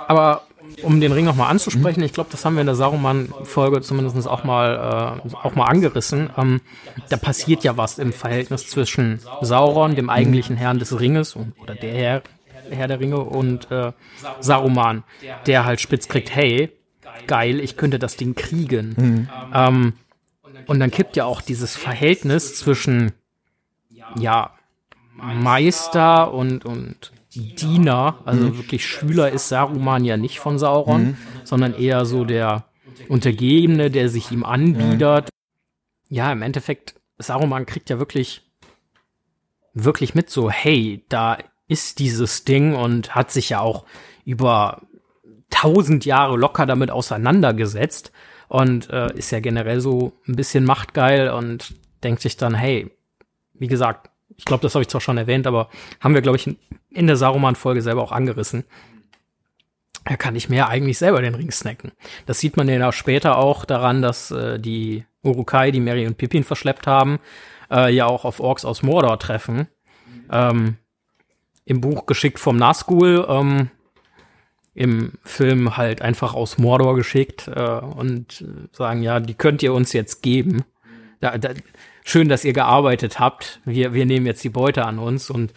[0.07, 0.43] Aber
[0.83, 4.45] um den Ring nochmal anzusprechen, ich glaube, das haben wir in der Saruman-Folge zumindest auch
[4.45, 6.31] mal, äh, auch mal angerissen.
[6.37, 6.61] Ähm,
[7.09, 11.95] da passiert ja was im Verhältnis zwischen Sauron, dem eigentlichen Herrn des Ringes, oder der
[11.95, 12.23] Herr,
[12.71, 13.93] Herr der Ringe, und äh,
[14.41, 15.05] Saruman,
[15.47, 16.71] der halt spitz kriegt, hey,
[17.27, 18.95] geil, ich könnte das Ding kriegen.
[18.97, 19.29] Mhm.
[19.55, 19.93] Ähm,
[20.67, 23.13] und dann kippt ja auch dieses Verhältnis zwischen,
[24.19, 24.53] ja,
[25.15, 28.59] Meister und, und Diener, also mhm.
[28.59, 31.17] wirklich Schüler ist Saruman ja nicht von Sauron, mhm.
[31.45, 32.65] sondern eher so der
[33.09, 35.29] Untergebene, der sich ihm anbiedert.
[36.11, 36.17] Mhm.
[36.17, 38.43] Ja, im Endeffekt, Saruman kriegt ja wirklich,
[39.75, 43.85] wirklich mit so, hey, da ist dieses Ding und hat sich ja auch
[44.25, 44.83] über
[45.51, 48.13] tausend Jahre locker damit auseinandergesetzt
[48.49, 52.91] und äh, ist ja generell so ein bisschen machtgeil und denkt sich dann, hey,
[53.55, 55.69] wie gesagt, ich glaube, das habe ich zwar schon erwähnt, aber
[56.01, 56.57] haben wir, glaube ich,
[56.91, 58.65] in der Saruman-Folge selber auch angerissen.
[60.05, 61.93] Er kann nicht mehr eigentlich selber den Ring snacken.
[62.25, 66.45] Das sieht man ja später auch daran, dass äh, die Urukai, die Mary und Pippin
[66.45, 67.19] verschleppt haben,
[67.71, 69.67] äh, ja auch auf Orks aus Mordor treffen.
[70.31, 70.77] Ähm,
[71.65, 73.71] Im Buch geschickt vom Nazgul, ähm,
[74.73, 79.93] im Film halt einfach aus Mordor geschickt äh, und sagen, ja, die könnt ihr uns
[79.93, 80.65] jetzt geben.
[81.21, 81.51] Da, da,
[82.09, 83.61] schön, dass ihr gearbeitet habt.
[83.65, 85.53] Wir, wir nehmen jetzt die Beute an uns und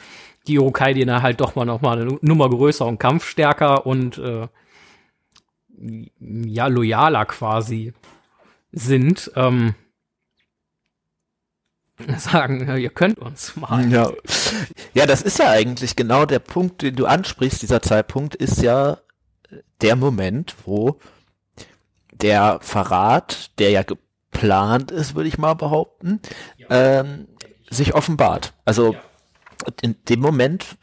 [0.47, 4.17] die Urukai, die dann halt doch mal noch mal eine Nummer größer und kampfstärker und
[4.17, 4.47] äh,
[6.19, 7.93] ja loyaler quasi
[8.71, 9.31] sind.
[9.35, 9.75] Ähm,
[12.17, 13.89] sagen, ihr könnt uns mal.
[13.89, 14.11] Ja.
[14.93, 17.61] ja, das ist ja eigentlich genau der Punkt, den du ansprichst.
[17.61, 18.97] Dieser Zeitpunkt ist ja
[19.81, 20.99] der Moment, wo
[22.11, 23.83] der Verrat, der ja
[24.41, 26.19] geplant ist, würde ich mal behaupten,
[26.69, 27.27] ähm,
[27.69, 28.53] sich offenbart.
[28.65, 28.95] Also
[29.81, 30.77] in dem Moment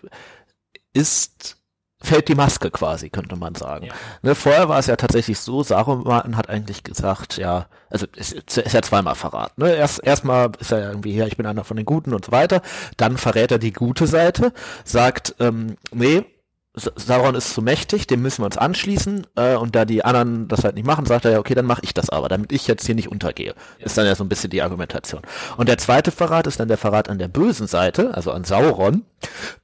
[0.92, 1.56] ist
[2.00, 3.86] fällt die Maske quasi, könnte man sagen.
[3.86, 3.92] Ja.
[4.22, 8.72] Ne, vorher war es ja tatsächlich so, Saruman hat eigentlich gesagt, ja, also ist, ist
[8.72, 9.60] ja zweimal verraten.
[9.60, 9.74] Ne?
[9.74, 12.62] Erst erstmal ist er irgendwie hier, ich bin einer von den Guten und so weiter.
[12.96, 14.52] Dann verrät er die gute Seite,
[14.84, 16.24] sagt, ähm, nee,
[16.74, 19.26] Sauron ist zu mächtig, dem müssen wir uns anschließen.
[19.36, 21.82] Äh, und da die anderen das halt nicht machen, sagt er ja, okay, dann mache
[21.82, 23.54] ich das aber, damit ich jetzt hier nicht untergehe.
[23.78, 23.86] Ja.
[23.86, 25.22] Ist dann ja so ein bisschen die Argumentation.
[25.56, 29.04] Und der zweite Verrat ist dann der Verrat an der bösen Seite, also an Sauron,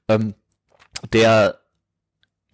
[0.09, 0.35] ähm,
[1.13, 1.61] der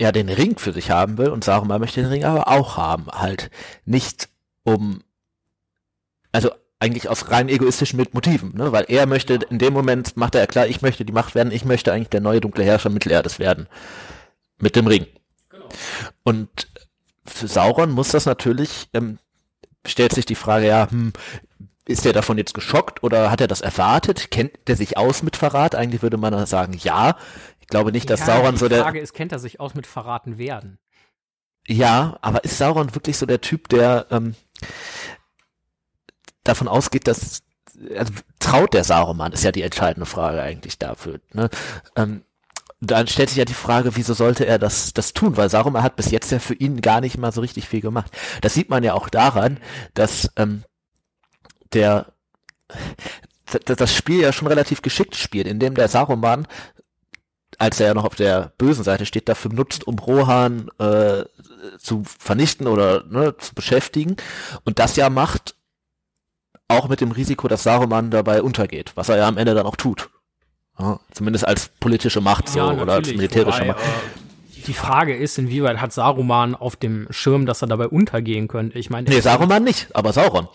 [0.00, 3.06] ja den Ring für sich haben will und Saruman möchte den Ring aber auch haben,
[3.08, 3.50] halt
[3.84, 4.30] nicht
[4.64, 5.02] um,
[6.32, 8.72] also eigentlich aus rein egoistischen Motiven, ne?
[8.72, 11.66] weil er möchte, in dem Moment macht er klar, ich möchte die Macht werden, ich
[11.66, 13.66] möchte eigentlich der neue dunkle Herrscher Mittelerdes werden.
[14.60, 15.06] Mit dem Ring.
[15.48, 15.68] Genau.
[16.22, 16.68] Und
[17.24, 19.18] für Sauron muss das natürlich, ähm,
[19.86, 21.12] stellt sich die Frage, ja, hm,
[21.86, 24.30] ist er davon jetzt geschockt oder hat er das erwartet?
[24.30, 25.74] Kennt er sich aus mit Verrat?
[25.74, 27.16] Eigentlich würde man sagen, ja.
[27.60, 28.78] Ich glaube nicht, dass ja, Sauron so der.
[28.78, 30.78] Die Frage ist, kennt er sich aus mit Verraten werden?
[31.66, 34.34] Ja, aber ist Sauron wirklich so der Typ, der ähm,
[36.44, 37.42] davon ausgeht, dass
[37.96, 41.20] also, traut der Saruman, ist ja die entscheidende Frage eigentlich dafür.
[41.32, 41.48] Ne?
[41.96, 42.24] Ähm,
[42.80, 45.36] dann stellt sich ja die Frage, wieso sollte er das, das tun?
[45.36, 48.10] Weil Saruman hat bis jetzt ja für ihn gar nicht mal so richtig viel gemacht.
[48.40, 49.58] Das sieht man ja auch daran,
[49.94, 50.64] dass ähm,
[51.72, 52.06] der
[53.64, 56.46] das Spiel ja schon relativ geschickt spielt, indem der Saruman,
[57.58, 61.24] als er ja noch auf der bösen Seite steht, dafür nutzt, um Rohan äh,
[61.78, 64.16] zu vernichten oder ne, zu beschäftigen.
[64.64, 65.56] Und das ja macht,
[66.68, 69.76] auch mit dem Risiko, dass Saruman dabei untergeht, was er ja am Ende dann auch
[69.76, 70.08] tut.
[70.80, 73.78] Ja, zumindest als politische Macht so ja, oder als militärische Macht.
[73.80, 78.78] Äh, die Frage ist, inwieweit hat Saruman auf dem Schirm, dass er dabei untergehen könnte?
[78.78, 80.48] Ich meine, nee, Saruman nicht, aber Sauron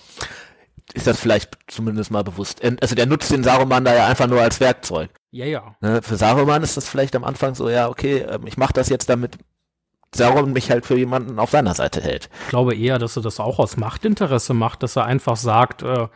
[0.94, 2.62] ist das vielleicht zumindest mal bewusst.
[2.82, 5.10] Also der nutzt den Saruman da ja einfach nur als Werkzeug.
[5.32, 5.76] Ja, ja.
[5.82, 8.90] Ne, für Saruman ist das vielleicht am Anfang so, ja, okay, ähm, ich mache das
[8.90, 9.38] jetzt damit
[10.14, 12.30] Sauron mich halt für jemanden auf seiner Seite hält.
[12.46, 16.08] Ich glaube eher, dass er das auch aus Machtinteresse macht, dass er einfach sagt, äh,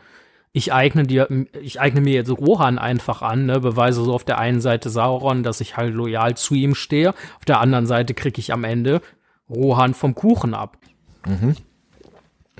[0.51, 1.27] ich eigne dir,
[1.62, 5.43] ich eigne mir jetzt Rohan einfach an, ne, beweise so auf der einen Seite Sauron,
[5.43, 9.01] dass ich halt loyal zu ihm stehe, auf der anderen Seite kriege ich am Ende
[9.49, 10.77] Rohan vom Kuchen ab.
[11.25, 11.55] Mhm.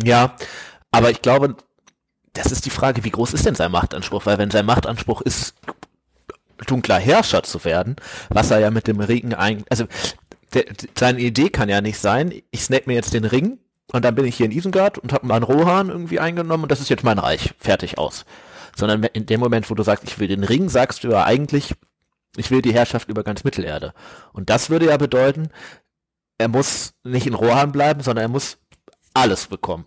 [0.04, 0.36] Ja,
[0.91, 1.56] aber ich glaube,
[2.34, 4.25] das ist die Frage, wie groß ist denn sein Machtanspruch?
[4.25, 5.56] Weil wenn sein Machtanspruch ist,
[6.67, 7.95] dunkler Herrscher zu werden,
[8.30, 9.86] was er ja mit dem Regen eigentlich, also
[10.54, 10.65] der,
[10.97, 13.60] seine Idee kann ja nicht sein, ich snap mir jetzt den Ring
[13.91, 16.82] und dann bin ich hier in Isengard und habe meinen Rohan irgendwie eingenommen und das
[16.82, 18.25] ist jetzt mein Reich, fertig aus.
[18.75, 21.73] Sondern in dem Moment, wo du sagst, ich will den Ring, sagst du ja eigentlich,
[22.38, 23.93] ich will die Herrschaft über ganz Mittelerde.
[24.32, 25.49] Und das würde ja bedeuten,
[26.38, 28.58] er muss nicht in Rohan bleiben, sondern er muss
[29.13, 29.86] alles bekommen.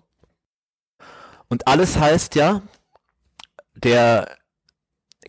[1.48, 2.62] Und alles heißt ja,
[3.74, 4.36] der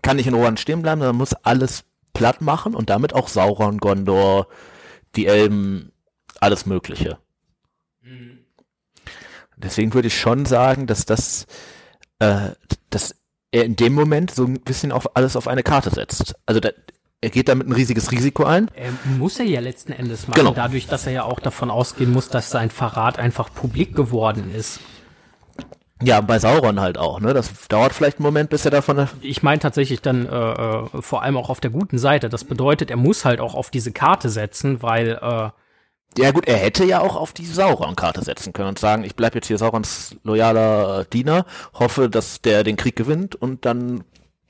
[0.01, 3.77] kann nicht in Rohan stehen bleiben, sondern muss alles platt machen und damit auch Sauron,
[3.77, 4.47] Gondor,
[5.15, 5.91] die Elben,
[6.39, 7.17] alles Mögliche.
[8.01, 8.42] Mhm.
[9.63, 11.47] Deswegen würde ich schon sagen, dass das,
[12.19, 12.49] äh,
[12.89, 13.15] dass
[13.51, 16.35] er in dem Moment so ein bisschen auf alles auf eine Karte setzt.
[16.45, 16.69] Also da,
[17.21, 18.69] er geht damit ein riesiges Risiko ein.
[18.73, 20.53] Er muss er ja letzten Endes machen, genau.
[20.53, 24.81] dadurch, dass er ja auch davon ausgehen muss, dass sein Verrat einfach publik geworden ist.
[26.01, 27.33] Ja, bei Sauron halt auch, ne?
[27.33, 29.07] Das dauert vielleicht einen Moment, bis er davon.
[29.21, 32.27] Ich meine tatsächlich dann äh, äh, vor allem auch auf der guten Seite.
[32.27, 35.49] Das bedeutet, er muss halt auch auf diese Karte setzen, weil äh,
[36.17, 39.35] ja gut, er hätte ja auch auf die Sauron-Karte setzen können und sagen, ich bleib
[39.35, 44.03] jetzt hier Saurons loyaler Diener, hoffe, dass der den Krieg gewinnt und dann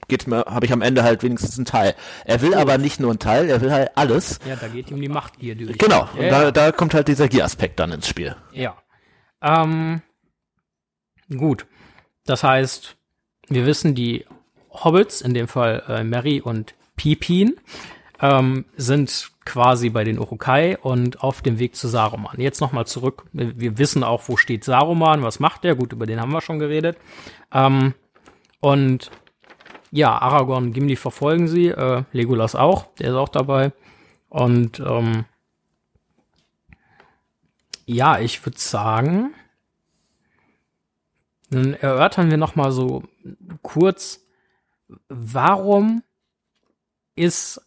[0.07, 1.95] geht's mir, habe ich am Ende halt wenigstens einen Teil.
[2.25, 4.39] Er will aber nicht nur einen Teil, er will halt alles.
[4.47, 5.77] Ja, da geht ihm die Machtgier durch.
[5.77, 8.35] Genau, ja, und da, da kommt halt dieser Gier-Aspekt dann ins Spiel.
[8.51, 8.75] Ja.
[9.41, 10.01] Ähm,
[11.37, 11.65] Gut.
[12.25, 12.95] Das heißt,
[13.49, 14.25] wir wissen, die
[14.71, 17.55] Hobbits, in dem Fall äh, Mary und Pipin,
[18.21, 22.39] ähm, sind quasi bei den Urukai und auf dem Weg zu Saruman.
[22.39, 23.25] Jetzt nochmal zurück.
[23.33, 25.75] Wir, wissen auch, wo steht Saruman, was macht der?
[25.75, 26.97] Gut, über den haben wir schon geredet.
[27.51, 27.93] Ähm,
[28.59, 29.11] und
[29.91, 33.73] ja, Aragorn und Gimli verfolgen sie, äh, Legolas auch, der ist auch dabei.
[34.29, 35.25] Und ähm,
[37.85, 39.33] ja, ich würde sagen,
[41.49, 43.03] dann erörtern wir noch mal so
[43.61, 44.25] kurz,
[45.09, 46.01] warum
[47.15, 47.61] ist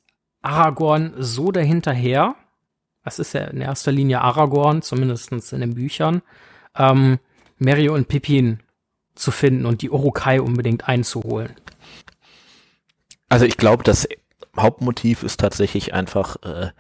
[0.47, 2.35] Aragorn so dahinterher?
[3.05, 6.23] Das ist ja in erster Linie Aragorn, zumindest in den Büchern,
[6.77, 7.19] ähm,
[7.59, 8.61] Mary und Pippin
[9.15, 11.55] zu finden und die Urukai unbedingt einzuholen.
[13.29, 14.09] Also ich glaube, das
[14.57, 16.71] Hauptmotiv ist tatsächlich einfach, äh,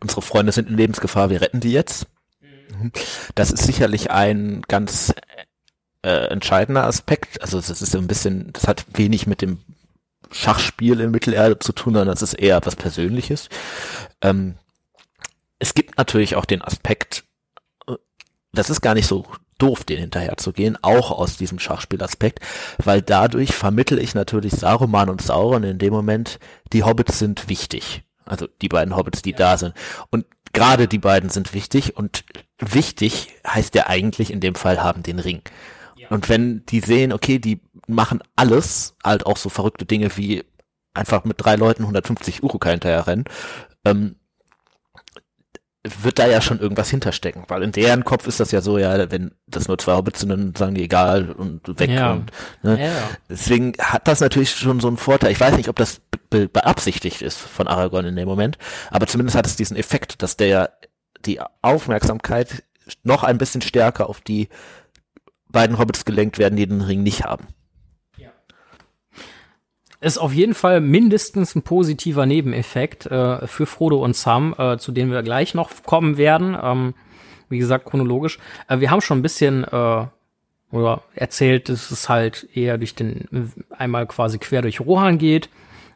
[0.00, 2.06] unsere Freunde sind in Lebensgefahr, wir retten die jetzt.
[2.40, 2.92] Mhm.
[3.34, 5.14] Das ist sicherlich ein ganz
[6.02, 7.42] äh, entscheidender Aspekt.
[7.42, 9.58] Also das ist so ein bisschen, das hat wenig mit dem
[10.32, 13.48] Schachspiel in Mittelerde zu tun, sondern das ist eher was Persönliches.
[14.22, 14.56] Ähm,
[15.58, 17.24] es gibt natürlich auch den Aspekt,
[17.88, 17.94] äh,
[18.52, 19.26] das ist gar nicht so
[19.58, 22.40] doof, den hinterher zu gehen, auch aus diesem Schachspielaspekt,
[22.82, 26.38] weil dadurch vermittel ich natürlich Saruman und Sauron in dem Moment,
[26.72, 28.02] die Hobbits sind wichtig.
[28.24, 29.36] Also die beiden Hobbits, die ja.
[29.36, 29.74] da sind.
[30.10, 32.24] Und gerade die beiden sind wichtig und
[32.58, 35.42] wichtig heißt ja eigentlich in dem Fall haben den Ring.
[36.10, 40.44] Und wenn die sehen, okay, die machen alles, halt auch so verrückte Dinge wie
[40.92, 43.24] einfach mit drei Leuten 150 Urukai hinterher rennen,
[43.84, 44.16] ähm,
[45.82, 49.10] wird da ja schon irgendwas hinterstecken, weil in deren Kopf ist das ja so, ja,
[49.10, 52.12] wenn das nur zwei Hobbits sind, dann sagen die egal und weg Ja.
[52.12, 52.30] und
[52.62, 52.78] ne?
[52.84, 52.92] Ja,
[53.30, 55.32] deswegen hat das natürlich schon so einen Vorteil.
[55.32, 58.58] Ich weiß nicht, ob das be beabsichtigt ist von Aragorn in dem Moment,
[58.90, 60.74] aber zumindest hat es diesen Effekt, dass der
[61.24, 62.62] die Aufmerksamkeit
[63.02, 64.48] noch ein bisschen stärker auf die
[65.52, 67.48] beiden Hobbits gelenkt werden, die den Ring nicht haben.
[70.02, 74.92] Ist auf jeden Fall mindestens ein positiver Nebeneffekt äh, für Frodo und Sam, äh, zu
[74.92, 76.56] denen wir gleich noch kommen werden.
[76.60, 76.94] Ähm,
[77.50, 78.38] wie gesagt, chronologisch.
[78.66, 80.06] Äh, wir haben schon ein bisschen äh,
[80.72, 85.50] oder erzählt, dass es halt eher durch den einmal quasi quer durch Rohan geht.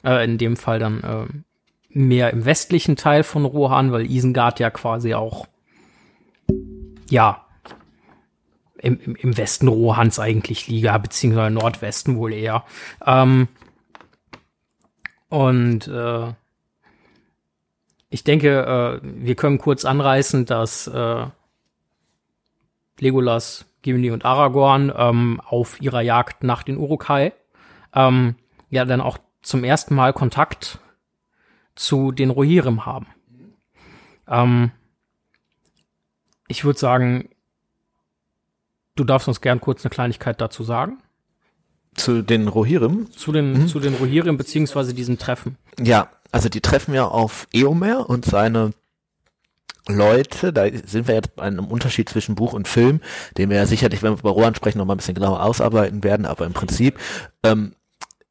[0.05, 4.69] Äh, in dem Fall dann äh, mehr im westlichen Teil von Rohan, weil Isengard ja
[4.69, 5.47] quasi auch
[7.09, 7.44] ja
[8.85, 12.65] im, im, im Westen Rohans eigentlich liege, beziehungsweise Nordwesten wohl eher.
[13.05, 13.49] Ähm,
[15.29, 16.33] und äh,
[18.11, 21.27] ich denke, äh, wir können kurz anreißen, dass äh,
[23.01, 27.33] Legolas, Gimli und Aragorn ähm, auf ihrer Jagd nach den Urukai
[27.95, 28.37] ähm,
[28.71, 30.79] ja dann auch zum ersten Mal Kontakt
[31.75, 33.07] zu den Rohirrim haben.
[34.29, 34.71] Ähm,
[36.49, 37.29] ich würde sagen,
[38.95, 40.99] du darfst uns gern kurz eine Kleinigkeit dazu sagen.
[41.95, 45.57] Zu den Rohirrim, Zu den, zu den Rohirrim beziehungsweise diesem Treffen.
[45.79, 48.73] Ja, also die treffen ja auf Eomer und seine
[49.87, 53.01] Leute, da sind wir jetzt bei einem Unterschied zwischen Buch und Film,
[53.37, 56.03] den wir ja sicherlich, wenn wir über Rohan sprechen, noch mal ein bisschen genauer ausarbeiten
[56.03, 56.99] werden, aber im Prinzip
[57.43, 57.75] ähm,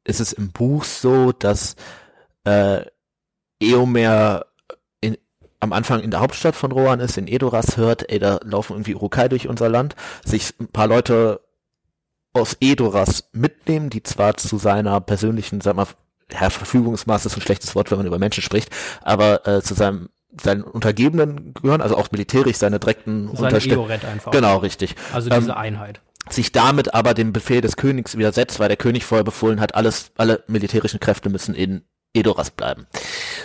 [0.02, 1.76] ist es im Buch so, dass
[2.44, 2.82] äh,
[3.60, 4.46] Eomer
[5.64, 8.94] am Anfang in der Hauptstadt von Rohan ist, in Edoras hört, ey, da laufen irgendwie
[8.94, 11.40] Urukai durch unser Land, sich ein paar Leute
[12.32, 15.86] aus Edoras mitnehmen, die zwar zu seiner persönlichen, sag mal,
[16.32, 18.70] ja, Verfügungsmaß ist ein schlechtes Wort, wenn man über Menschen spricht,
[19.02, 20.08] aber äh, zu seinem
[20.42, 23.54] seinen Untergebenen gehören, also auch militärisch seine direkten Sein.
[23.54, 24.32] Eored einfach.
[24.32, 24.96] Genau, richtig.
[25.12, 26.00] Also Ähm, diese Einheit.
[26.28, 30.10] sich damit aber dem Befehl des Königs widersetzt, weil der König vorher befohlen hat, alles,
[30.16, 31.82] alle militärischen Kräfte müssen in
[32.14, 32.86] Edoras bleiben.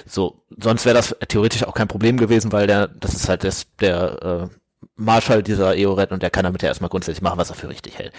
[0.05, 3.67] So, sonst wäre das theoretisch auch kein Problem gewesen, weil der, das ist halt das,
[3.79, 4.55] der äh,
[4.95, 7.97] Marschall dieser Eored und der kann damit ja erstmal grundsätzlich machen, was er für richtig
[7.97, 8.13] hält.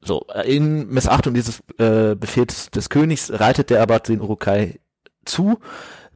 [0.00, 4.80] So, in Missachtung dieses äh, Befehls des Königs reitet der aber den Urukai
[5.24, 5.58] zu,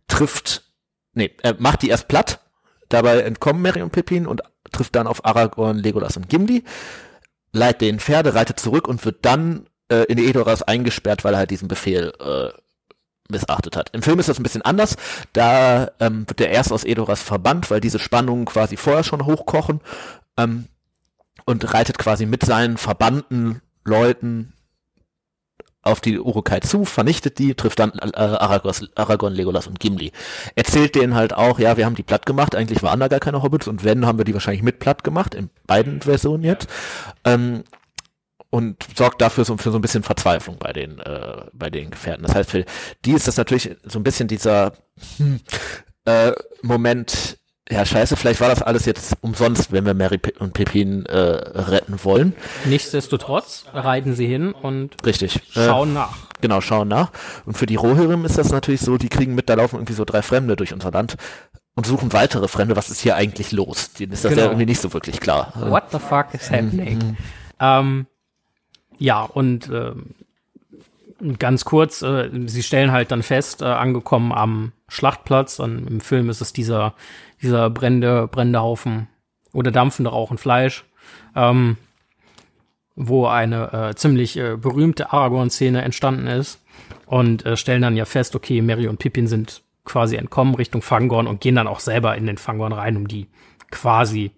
[0.08, 0.64] trifft,
[1.14, 2.40] nee, er macht die erst platt,
[2.88, 6.64] dabei entkommen Merry und Pippin und trifft dann auf Aragorn, Legolas und Gimli,
[7.52, 11.50] leiht den Pferde, reitet zurück und wird dann äh, in Edoras eingesperrt, weil er halt
[11.50, 12.50] diesen Befehl äh,
[13.28, 13.90] missachtet hat.
[13.92, 14.96] Im Film ist das ein bisschen anders.
[15.32, 19.80] Da ähm, wird er erst aus Edoras verbannt, weil diese Spannungen quasi vorher schon hochkochen
[20.36, 20.66] ähm,
[21.44, 24.52] und reitet quasi mit seinen verbannten Leuten
[25.82, 30.12] auf die Urukai zu, vernichtet die, trifft dann äh, Aragos, Aragorn, Legolas und Gimli.
[30.54, 33.42] Erzählt denen halt auch, ja, wir haben die platt gemacht, eigentlich waren da gar keine
[33.42, 36.68] Hobbits und wenn, haben wir die wahrscheinlich mit platt gemacht, in beiden Versionen jetzt.
[37.24, 37.64] Ähm,
[38.50, 42.24] und sorgt dafür so, für so ein bisschen Verzweiflung bei den, äh, bei den Gefährten.
[42.24, 42.64] Das heißt, für
[43.04, 44.72] die ist das natürlich so ein bisschen dieser
[45.18, 45.40] hm,
[46.06, 46.32] äh,
[46.62, 47.38] Moment,
[47.70, 52.02] ja scheiße, vielleicht war das alles jetzt umsonst, wenn wir Mary und Pippin äh, retten
[52.04, 52.34] wollen.
[52.64, 55.36] Nichtsdestotrotz reiten sie hin und Richtig.
[55.54, 56.16] Äh, schauen nach.
[56.40, 57.10] Genau, schauen nach.
[57.44, 60.04] Und für die Rohirrim ist das natürlich so, die kriegen mit, da laufen irgendwie so
[60.06, 61.16] drei Fremde durch unser Land
[61.74, 62.76] und suchen weitere Fremde.
[62.76, 63.92] Was ist hier eigentlich los?
[63.92, 64.42] Denen ist das Genau.
[64.44, 65.52] ja irgendwie nicht so wirklich klar.
[65.56, 67.16] What the fuck is happening?
[67.60, 68.06] Ähm,
[68.98, 70.14] ja, und ähm,
[71.38, 76.30] ganz kurz, äh, sie stellen halt dann fest, äh, angekommen am Schlachtplatz, und im Film
[76.30, 76.94] ist es dieser,
[77.42, 79.08] dieser brennende, brennende Haufen
[79.52, 80.84] oder dampfende Rauch und Fleisch,
[81.34, 81.76] ähm,
[82.94, 86.60] wo eine äh, ziemlich äh, berühmte Aragorn-Szene entstanden ist.
[87.06, 91.26] Und äh, stellen dann ja fest, okay, Merry und Pippin sind quasi entkommen Richtung Fangorn
[91.26, 93.26] und gehen dann auch selber in den Fangorn rein, um die
[93.70, 94.30] quasi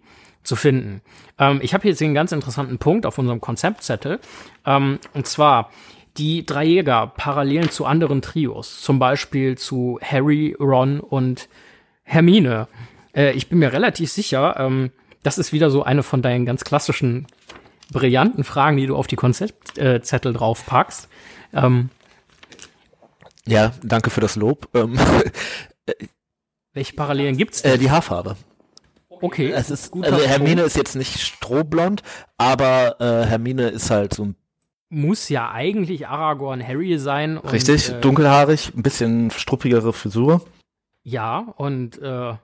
[0.43, 1.03] zu finden.
[1.39, 4.21] Ähm, ich habe jetzt hier einen ganz interessanten Punkt auf unserem Konzeptzettel.
[4.67, 5.71] Ähm, und zwar
[6.17, 11.49] die drei Jäger parallel zu anderen Trios, zum Beispiel zu Harry, Ron und
[12.03, 12.69] Hermine.
[13.15, 14.91] Äh, ich bin mir relativ sicher, ähm,
[15.23, 17.27] das ist wieder so eine von deinen ganz klassischen
[17.93, 21.09] brillanten Fragen, die du auf die Konzeptzettel draufpackst.
[21.53, 21.91] Ähm,
[23.47, 24.69] Ja, danke für das Lob.
[24.75, 24.99] Ähm,
[26.73, 28.37] welche Parallelen gibt's äh, die Haarfarbe.
[29.21, 30.67] Okay, Es ist, guter also Hermine Punkt.
[30.69, 32.03] ist jetzt nicht strohblond,
[32.39, 34.37] aber äh, Hermine ist halt so ein
[34.91, 37.39] muss ja eigentlich Aragorn Harry sein.
[37.39, 40.45] Und, richtig äh, dunkelhaarig, ein bisschen struppigere Frisur,
[41.05, 42.35] Ja, und äh,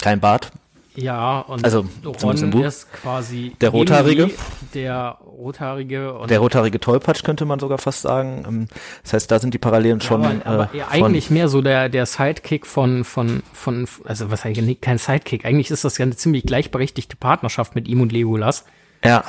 [0.00, 0.52] kein Bart.
[1.00, 4.30] Ja, und Also, Ron ist quasi Der Rothaarige.
[4.74, 8.44] Der Rothaarige und Der rothaarige Tollpatsch könnte man sogar fast sagen.
[8.46, 8.68] Ähm,
[9.04, 10.24] Das heißt, da sind die Parallelen schon.
[10.24, 14.80] aber, aber äh, eigentlich mehr so der, der Sidekick von, von, von, also was eigentlich,
[14.80, 15.44] kein Sidekick.
[15.44, 18.64] Eigentlich ist das ja eine ziemlich gleichberechtigte Partnerschaft mit ihm und Legolas.
[19.04, 19.22] Ja.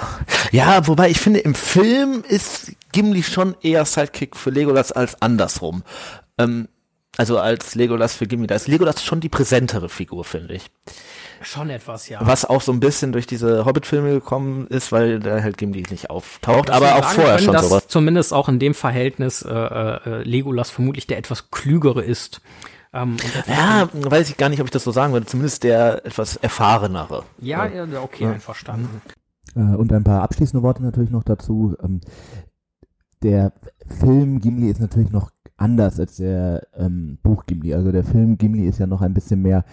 [0.51, 5.83] Ja, wobei ich finde, im Film ist Gimli schon eher Sidekick für Legolas als andersrum.
[6.39, 6.67] Ähm,
[7.17, 8.47] also als Legolas für Gimli.
[8.47, 10.71] Da ist Legolas schon die präsentere Figur, finde ich.
[11.41, 12.19] Schon etwas, ja.
[12.21, 16.09] Was auch so ein bisschen durch diese Hobbit-Filme gekommen ist, weil da halt Gimli nicht
[16.09, 17.87] auftaucht, aber auch vorher können, schon dass sowas.
[17.87, 22.41] Zumindest auch in dem Verhältnis äh, äh, Legolas vermutlich der etwas klügere ist.
[22.93, 23.17] Ähm,
[23.47, 25.25] Ja, weiß ich gar nicht, ob ich das so sagen würde.
[25.27, 27.23] Zumindest der etwas erfahrenere.
[27.39, 29.01] ja, ja, okay, einverstanden.
[29.55, 31.75] Äh, und ein paar abschließende Worte natürlich noch dazu.
[31.83, 32.01] Ähm,
[33.21, 33.53] der
[33.99, 37.73] Film Gimli ist natürlich noch anders als der ähm, Buch Gimli.
[37.73, 39.65] Also der Film Gimli ist ja noch ein bisschen mehr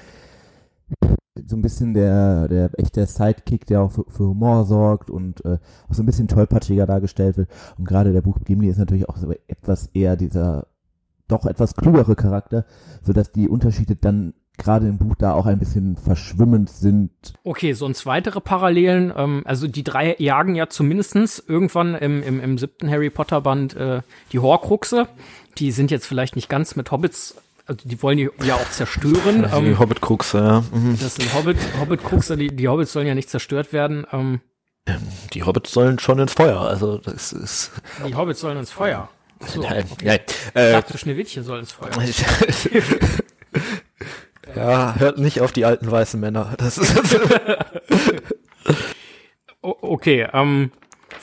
[1.47, 5.59] so ein bisschen der, der echte Sidekick, der auch für, für Humor sorgt und äh,
[5.89, 7.51] auch so ein bisschen tollpatschiger dargestellt wird.
[7.79, 10.67] Und gerade der Buch Gimli ist natürlich auch so etwas eher dieser
[11.29, 12.65] doch etwas klügere Charakter,
[13.03, 17.11] sodass die Unterschiede dann gerade im Buch da auch ein bisschen verschwimmend sind.
[17.45, 19.13] Okay, sonst weitere Parallelen.
[19.15, 23.77] Ähm, also die drei jagen ja zumindestens irgendwann im, im, im siebten Harry Potter Band
[23.77, 24.01] äh,
[24.33, 25.09] die Horcruxe.
[25.59, 27.37] Die sind jetzt vielleicht nicht ganz mit Hobbits,
[27.67, 29.43] also die wollen die ja auch zerstören.
[29.43, 30.65] Die ähm, Hobbit-Kruxe, ja.
[30.73, 30.99] Mhm.
[31.01, 34.07] das sind Hobbit, Hobbit-Kruxe, die, die Hobbits sollen ja nicht zerstört werden.
[34.13, 34.41] Ähm,
[35.33, 36.61] Die Hobbits sollen schon ins Feuer.
[36.61, 37.73] Also das ist.
[38.07, 39.09] die Hobbits sollen ins Feuer.
[39.47, 40.07] So, Nein, okay.
[40.07, 40.21] nein.
[40.55, 41.91] Äh, dachte, Schneewittchen soll ins Feuer.
[44.57, 46.55] ja, hört nicht auf die alten weißen Männer.
[46.57, 46.95] Das ist
[49.61, 50.71] okay, ähm,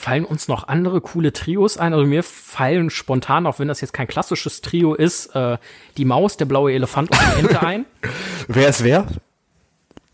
[0.04, 1.94] fallen uns noch andere coole Trios ein?
[1.94, 5.56] Also mir fallen spontan, auch wenn das jetzt kein klassisches Trio ist, äh,
[5.96, 7.86] die Maus, der blaue Elefant und die Ente ein.
[8.48, 9.06] wer ist wer?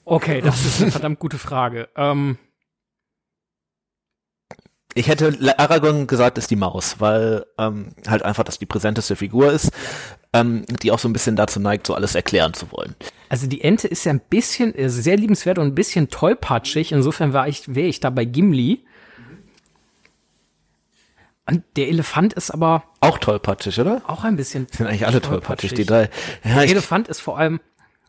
[0.05, 1.89] Okay, das ist eine verdammt gute Frage.
[1.97, 2.39] Ähm,
[4.95, 9.53] Ich hätte Aragorn gesagt, ist die Maus, weil ähm, halt einfach das die präsenteste Figur
[9.53, 9.71] ist,
[10.33, 12.95] ähm, die auch so ein bisschen dazu neigt, so alles erklären zu wollen.
[13.29, 16.93] also die Ente ist ja ein bisschen, äh, sehr liebenswert und ein bisschen tollpatschig.
[16.93, 18.85] Insofern war ich, wäre ich da bei Gimli.
[21.51, 24.03] Und der Elefant ist aber Auch tollpatschig, oder?
[24.07, 24.67] auch ein bisschen.
[24.71, 26.09] Sind eigentlich alle tollpatschig, die drei.
[26.45, 27.61] Ja, Der Elefant ist vor allem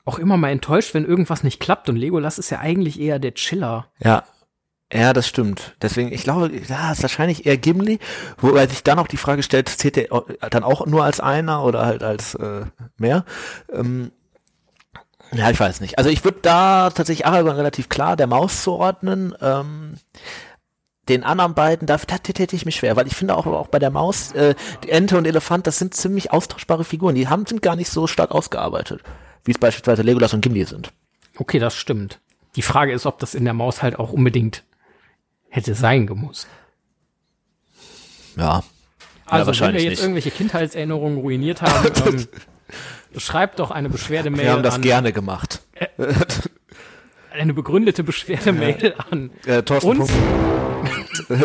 [0.06, 1.90] auch immer mal enttäuscht, wenn irgendwas nicht klappt.
[1.90, 3.88] Und Legolas ist ja eigentlich eher der Chiller.
[4.00, 4.24] ja.
[4.94, 5.78] Ja, das stimmt.
[5.82, 7.98] Deswegen, ich glaube, ja, ist wahrscheinlich eher Gimli,
[8.40, 10.10] wobei sich dann auch die Frage stellt, zählt der
[10.50, 12.66] dann auch nur als einer oder halt als äh,
[12.98, 13.24] mehr?
[13.72, 14.12] Ähm,
[15.32, 15.98] ja, ich weiß nicht.
[15.98, 19.34] Also ich würde da tatsächlich Aragorn relativ klar der Maus zuordnen.
[19.42, 19.96] Ähm,
[21.12, 23.80] den anderen beiden, da da täte ich mich schwer, weil ich finde auch, auch bei
[23.80, 27.16] der Maus, äh, die Ente und Elefant, das sind ziemlich austauschbare Figuren.
[27.16, 29.02] Die haben, sind gar nicht so stark ausgearbeitet,
[29.44, 30.92] wie es beispielsweise Legolas und Gimli sind.
[31.38, 32.20] Okay, das stimmt.
[32.56, 34.64] Die Frage ist, ob das in der Maus halt auch unbedingt
[35.50, 36.48] hätte sein gemusst.
[38.38, 38.64] Ja.
[39.26, 40.04] Also, wenn wahrscheinlich wir jetzt nicht.
[40.04, 42.28] irgendwelche Kindheitserinnerungen ruiniert haben, ähm,
[43.18, 45.62] schreibt doch eine Beschwerdemail Wir haben das an gerne gemacht.
[47.32, 50.12] eine begründete Beschwerdemail an Äh, Thorsten uns.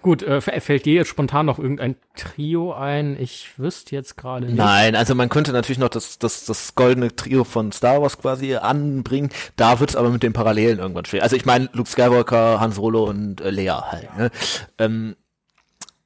[0.00, 3.20] Gut, äh, fällt dir jetzt spontan noch irgendein Trio ein?
[3.20, 4.56] Ich wüsste jetzt gerade nicht.
[4.56, 8.54] Nein, also man könnte natürlich noch das, das, das goldene Trio von Star Wars quasi
[8.54, 9.28] anbringen.
[9.56, 11.22] Da wird's aber mit den Parallelen irgendwann schwer.
[11.22, 14.16] Also ich meine Luke Skywalker, Han Solo und äh, Leia halt.
[14.16, 14.30] Ne?
[14.78, 15.16] Ähm,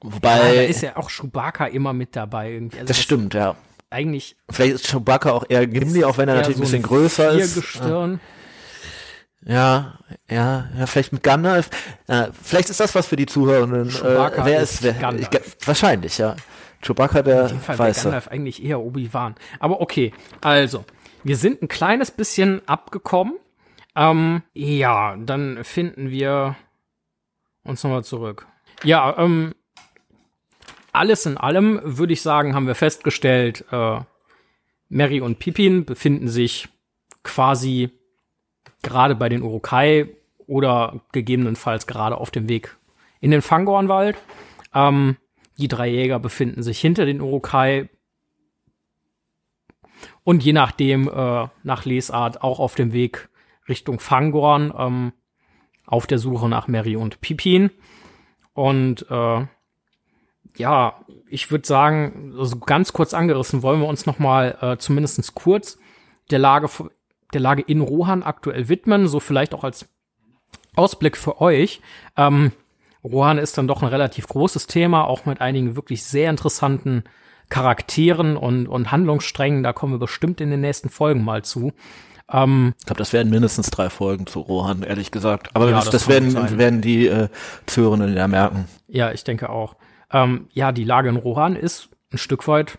[0.04, 2.76] Ah, da wobei, ist ja auch Chewbacca immer mit dabei irgendwie.
[2.78, 3.56] Also das stimmt, ja.
[3.90, 7.30] Eigentlich Vielleicht ist Chewbacca auch eher Gimli, auch wenn er natürlich so ein bisschen größer
[7.32, 7.56] ist.
[7.76, 8.18] Ja,
[9.46, 9.98] ja,
[10.30, 11.70] ja, vielleicht mit Gandalf.
[12.06, 13.88] Äh, vielleicht ist das was für die Zuhörenden.
[13.88, 14.94] Äh, Chewbacca wer ist wer?
[14.94, 15.28] Gandalf.
[15.32, 16.36] Ich, wahrscheinlich, ja.
[16.82, 18.04] Chewbacca der In dem Fall Weiße.
[18.04, 19.34] Gandalf eigentlich eher Obi-Wan.
[19.58, 20.84] Aber okay, also,
[21.22, 23.34] wir sind ein kleines bisschen abgekommen.
[23.96, 26.56] Ähm, ja, dann finden wir
[27.62, 28.46] uns nochmal zurück.
[28.82, 29.54] Ja, ähm,
[30.92, 34.00] alles in allem würde ich sagen, haben wir festgestellt, äh,
[34.88, 36.68] Mary und Pippin befinden sich
[37.22, 37.90] quasi
[38.84, 40.08] gerade bei den Urukai
[40.46, 42.76] oder gegebenenfalls gerade auf dem Weg
[43.20, 44.16] in den Fangornwald.
[44.74, 45.16] Ähm,
[45.58, 47.88] die drei Jäger befinden sich hinter den Urukai
[50.24, 53.28] und je nachdem äh, nach Lesart auch auf dem Weg
[53.68, 55.12] Richtung Fangorn ähm,
[55.86, 57.70] auf der Suche nach Mary und Pippin.
[58.52, 59.46] Und äh,
[60.56, 65.34] ja, ich würde sagen, also ganz kurz angerissen wollen wir uns noch mal äh, zumindest
[65.34, 65.78] kurz
[66.30, 66.68] der Lage
[67.34, 69.88] der Lage in Rohan aktuell widmen, so vielleicht auch als
[70.76, 71.80] Ausblick für euch.
[72.16, 72.52] Ähm,
[73.02, 77.04] Rohan ist dann doch ein relativ großes Thema, auch mit einigen wirklich sehr interessanten
[77.50, 79.62] Charakteren und, und Handlungssträngen.
[79.62, 81.72] Da kommen wir bestimmt in den nächsten Folgen mal zu.
[82.32, 85.50] Ähm, ich glaube, das werden mindestens drei Folgen zu Rohan, ehrlich gesagt.
[85.54, 87.28] Aber ja, das, das, werden, werden die äh,
[87.66, 88.66] Zuhörenden ja merken.
[88.88, 89.76] Ja, ich denke auch.
[90.10, 92.78] Ähm, ja, die Lage in Rohan ist ein Stück weit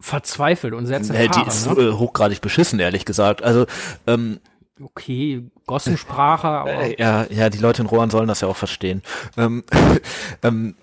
[0.00, 1.30] verzweifelt und sehr zerfahren.
[1.32, 1.82] Ja, die ist ne?
[1.82, 3.42] Äh, hochgradig beschissen, ehrlich gesagt.
[3.42, 3.66] Also,
[4.06, 4.40] ähm,
[4.80, 6.70] okay, Gossensprache, aber.
[6.70, 9.02] Äh, ja, ja, die Leute in Rohan sollen das ja auch verstehen.
[9.36, 9.64] Ähm,
[10.42, 10.74] ähm,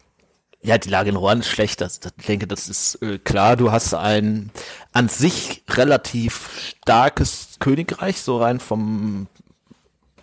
[0.62, 1.80] ja, die Lage in Rohan ist schlecht.
[1.80, 3.56] Das, das, ich denke, das ist äh, klar.
[3.56, 4.52] Du hast ein
[4.92, 9.28] an sich relativ starkes Königreich, so rein vom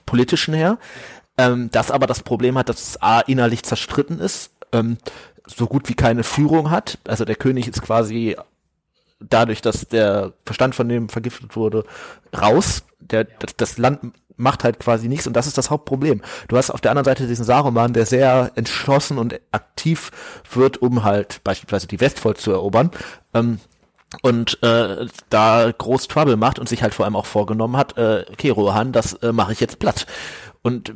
[0.05, 0.79] politischen her,
[1.39, 4.99] ähm, das aber das Problem hat, dass es A innerlich zerstritten ist, ähm,
[5.47, 6.99] so gut wie keine Führung hat.
[7.05, 8.37] Also der König ist quasi
[9.29, 11.85] dadurch, dass der Verstand von dem vergiftet wurde,
[12.39, 12.85] raus.
[13.01, 16.23] Der, das, Land macht halt quasi nichts und das ist das Hauptproblem.
[16.49, 20.11] Du hast auf der anderen Seite diesen Saruman, der sehr entschlossen und aktiv
[20.53, 22.91] wird, um halt beispielsweise die Westfold zu erobern.
[23.35, 23.59] Ähm,
[24.21, 28.27] und äh, da groß Trouble macht und sich halt vor allem auch vorgenommen hat, äh,
[28.31, 30.07] okay, Rohan, das äh, mache ich jetzt platt.
[30.61, 30.95] Und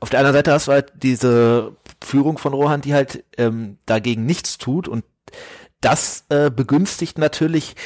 [0.00, 4.24] auf der anderen Seite hast du halt diese Führung von Rohan, die halt ähm, dagegen
[4.24, 5.04] nichts tut und
[5.82, 7.76] das äh, begünstigt natürlich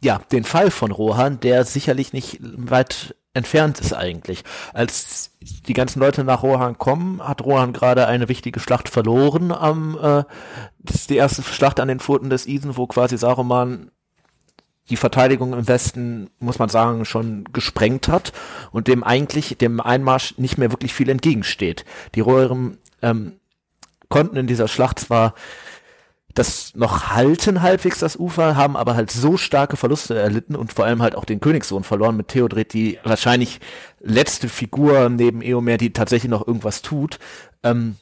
[0.00, 4.44] ja den Fall von Rohan, der sicherlich nicht weit entfernt ist eigentlich.
[4.72, 9.98] Als die ganzen Leute nach Rohan kommen, hat Rohan gerade eine wichtige Schlacht verloren am
[10.00, 10.24] äh,
[10.78, 13.90] das ist die erste Schlacht an den Pfoten des Isen, wo quasi Saruman
[14.90, 18.32] die Verteidigung im Westen, muss man sagen, schon gesprengt hat
[18.70, 21.86] und dem eigentlich, dem Einmarsch nicht mehr wirklich viel entgegensteht.
[22.14, 23.40] Die Röhren ähm,
[24.10, 25.34] konnten in dieser Schlacht zwar
[26.34, 30.84] das noch halten halbwegs das Ufer, haben aber halt so starke Verluste erlitten und vor
[30.84, 32.16] allem halt auch den Königssohn verloren.
[32.16, 33.60] Mit Theodred, die wahrscheinlich
[34.00, 37.18] letzte Figur neben Eomer, die tatsächlich noch irgendwas tut,
[37.62, 37.96] ähm,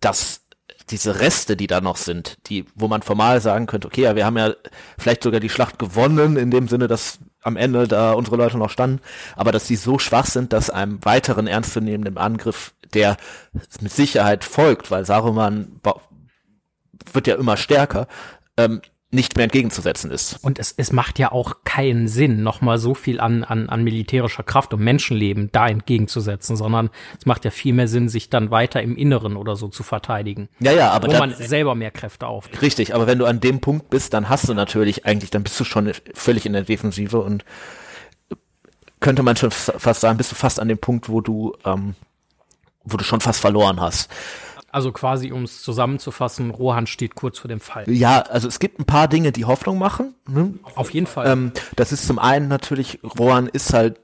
[0.00, 0.42] dass
[0.90, 4.24] diese Reste, die da noch sind, die, wo man formal sagen könnte, okay, ja, wir
[4.24, 4.54] haben ja
[4.96, 8.70] vielleicht sogar die Schlacht gewonnen, in dem Sinne, dass am Ende da unsere Leute noch
[8.70, 9.00] standen,
[9.36, 13.16] aber dass die so schwach sind, dass einem weiteren ernstzunehmenden Angriff, der
[13.80, 15.80] mit Sicherheit folgt, weil Saruman
[17.14, 18.06] wird ja immer stärker,
[18.56, 18.80] ähm,
[19.10, 20.38] nicht mehr entgegenzusetzen ist.
[20.42, 24.42] Und es, es macht ja auch keinen Sinn, nochmal so viel an, an, an militärischer
[24.42, 28.82] Kraft und Menschenleben da entgegenzusetzen, sondern es macht ja viel mehr Sinn, sich dann weiter
[28.82, 30.50] im Inneren oder so zu verteidigen.
[30.60, 32.50] Ja, ja, aber wo dann, man selber mehr Kräfte auf.
[32.60, 35.58] Richtig, aber wenn du an dem Punkt bist, dann hast du natürlich eigentlich, dann bist
[35.58, 37.46] du schon völlig in der Defensive und
[39.00, 41.94] könnte man schon fast sagen, bist du fast an dem Punkt, wo du, ähm,
[42.84, 44.10] wo du schon fast verloren hast.
[44.70, 47.90] Also quasi, um es zusammenzufassen, Rohan steht kurz vor dem Fall.
[47.90, 50.14] Ja, also es gibt ein paar Dinge, die Hoffnung machen.
[50.28, 50.54] Ne?
[50.74, 51.26] Auf jeden Fall.
[51.26, 54.00] Ähm, das ist zum einen natürlich, Rohan ist halt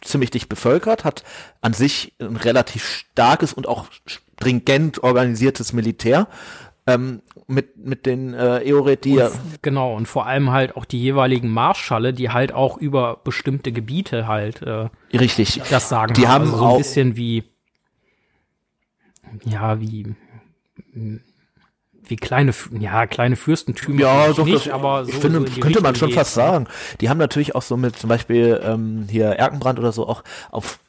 [0.00, 1.24] ziemlich dicht bevölkert, hat
[1.60, 6.28] an sich ein relativ starkes und auch stringent organisiertes Militär.
[6.86, 9.30] Ähm, mit, mit den äh, Eoret, die ja
[9.62, 14.28] Genau, und vor allem halt auch die jeweiligen Marschalle, die halt auch über bestimmte Gebiete
[14.28, 15.62] halt äh, Richtig.
[15.70, 16.12] das sagen.
[16.12, 17.44] Die haben, haben also so ein bisschen wie
[19.44, 20.14] ja, wie,
[22.08, 24.00] wie kleine, ja, kleine Fürstentümer.
[24.00, 26.18] Ja, doch, nicht, das, aber so, ich finde, so könnte man schon geht.
[26.18, 26.66] fast sagen.
[27.00, 30.80] Die haben natürlich auch so mit zum Beispiel ähm, hier Erkenbrand oder so auch auf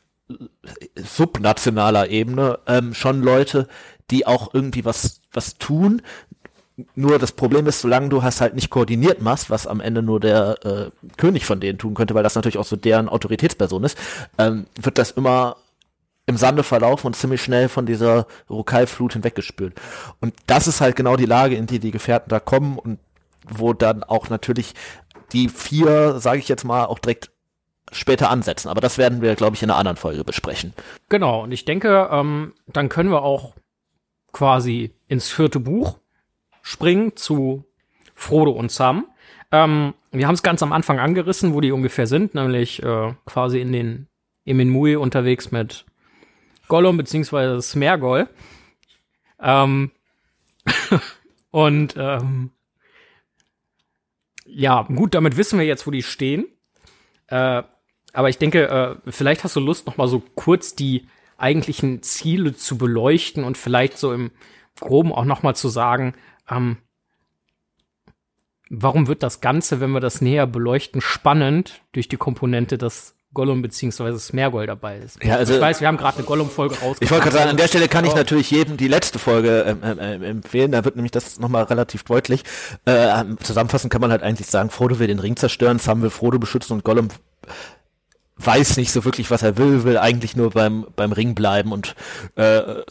[0.96, 3.68] subnationaler Ebene ähm, schon Leute,
[4.10, 6.02] die auch irgendwie was was tun.
[6.94, 10.20] Nur das Problem ist, solange du hast halt nicht koordiniert machst, was am Ende nur
[10.20, 13.98] der äh, König von denen tun könnte, weil das natürlich auch so deren Autoritätsperson ist,
[14.38, 15.56] ähm, wird das immer
[16.28, 19.80] im Sande verlaufen und ziemlich schnell von dieser Rukai-Flut hinweggespült.
[20.22, 23.00] Und das ist halt genau die Lage, in die die Gefährten da kommen und
[23.48, 24.74] wo dann auch natürlich
[25.34, 27.32] die vier, sage ich jetzt mal, auch direkt
[27.92, 28.70] später ansetzen.
[28.70, 30.74] Aber das werden wir, glaube ich, in einer anderen Folge besprechen.
[31.10, 33.54] Genau, und ich denke, ähm, dann können wir auch
[34.32, 36.00] quasi ins vierte Buch
[36.62, 37.66] springen zu
[38.16, 39.06] Frodo und Sam.
[39.52, 43.62] Ähm, wir haben es ganz am Anfang angerissen, wo die ungefähr sind, nämlich äh, quasi
[43.62, 44.08] in den
[44.46, 45.86] Eminmui unterwegs mit
[46.68, 48.30] Gollum beziehungsweise Smergol.
[49.40, 49.92] Ähm,
[51.52, 52.52] und ähm,
[54.46, 56.46] ja, gut, damit wissen wir jetzt, wo die stehen.
[57.28, 57.64] Äh,
[58.14, 61.08] aber ich denke, äh, vielleicht hast du Lust, noch mal so kurz die
[61.38, 64.32] eigentlichen Ziele zu beleuchten und vielleicht so im
[64.80, 66.14] Groben auch noch mal zu sagen,
[66.50, 66.78] ähm,
[68.70, 73.62] warum wird das Ganze, wenn wir das näher beleuchten, spannend durch die Komponente, dass Gollum
[73.62, 75.24] beziehungsweise Smergol dabei ist.
[75.24, 77.04] Ja, also, ich weiß, wir haben gerade eine Gollum-Folge rausgebracht.
[77.04, 79.78] Ich wollte gerade sagen, an der Stelle kann ich natürlich jedem die letzte Folge ähm,
[79.84, 82.44] ähm, ähm, empfehlen, da wird nämlich das nochmal relativ deutlich.
[82.86, 86.40] Äh, zusammenfassend kann man halt eigentlich sagen, Frodo will den Ring zerstören, Sam will Frodo
[86.40, 87.10] beschützen und Gollum
[88.38, 91.96] weiß nicht so wirklich, was er will, will eigentlich nur beim, beim Ring bleiben und
[92.36, 92.82] äh,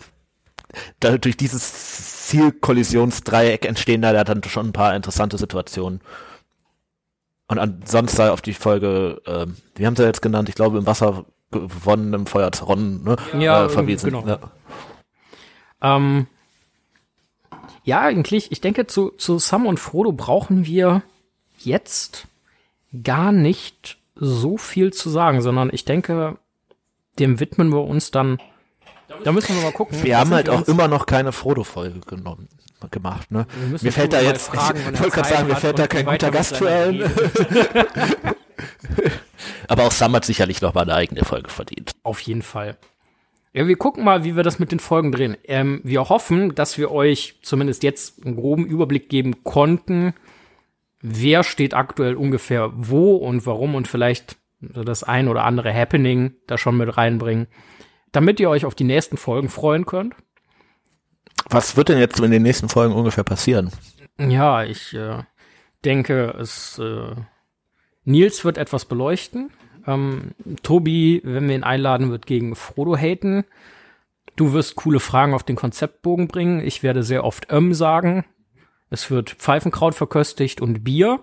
[1.00, 6.00] da, durch dieses Zielkollisionsdreieck entstehen da dann schon ein paar interessante Situationen.
[7.54, 9.46] Und ansonsten sei auf die Folge, äh,
[9.76, 10.48] wie haben sie jetzt genannt?
[10.48, 13.16] Ich glaube, im Wasser gewonnenem Feuer zerronnen, ne?
[13.38, 14.10] Ja, äh, verwiesen.
[14.10, 14.26] genau.
[14.26, 14.38] Ja.
[15.80, 16.26] Ähm,
[17.84, 21.02] ja, eigentlich, ich denke, zu, zu Sam und Frodo brauchen wir
[21.58, 22.26] jetzt
[23.04, 26.38] gar nicht so viel zu sagen, sondern ich denke,
[27.20, 28.38] dem widmen wir uns dann.
[29.22, 30.02] Da müssen wir mal gucken.
[30.02, 32.48] Wir haben halt auch immer noch keine Frodo-Folge genommen
[32.90, 33.46] gemacht, ne?
[33.80, 36.32] Mir fällt da jetzt, fragen, ich wollte gerade sagen, mir fällt da kein guter er
[36.32, 37.02] Gast für ein.
[39.68, 41.92] Aber auch Sam hat sicherlich noch mal eine eigene Folge verdient.
[42.02, 42.76] Auf jeden Fall.
[43.52, 45.36] Ja, wir gucken mal, wie wir das mit den Folgen drehen.
[45.44, 50.12] Ähm, wir hoffen, dass wir euch zumindest jetzt einen groben Überblick geben konnten,
[51.00, 56.58] wer steht aktuell ungefähr wo und warum und vielleicht das ein oder andere Happening da
[56.58, 57.46] schon mit reinbringen,
[58.10, 60.14] damit ihr euch auf die nächsten Folgen freuen könnt.
[61.50, 63.70] Was wird denn jetzt in den nächsten Folgen ungefähr passieren?
[64.18, 65.22] Ja, ich äh,
[65.84, 67.14] denke, es äh,
[68.04, 69.50] Nils wird etwas beleuchten.
[69.86, 70.32] Ähm,
[70.62, 73.44] Tobi, wenn wir ihn einladen, wird gegen Frodo haten.
[74.36, 76.60] Du wirst coole Fragen auf den Konzeptbogen bringen.
[76.60, 78.24] Ich werde sehr oft ähm sagen.
[78.90, 81.20] Es wird Pfeifenkraut verköstigt und Bier.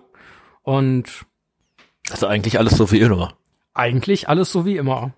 [0.62, 1.26] Und
[2.10, 3.34] Also eigentlich alles so wie immer.
[3.74, 5.12] eigentlich alles so wie immer.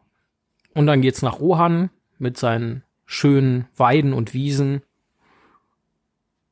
[0.74, 4.82] Und dann geht's nach Rohan mit seinen schönen Weiden und Wiesen.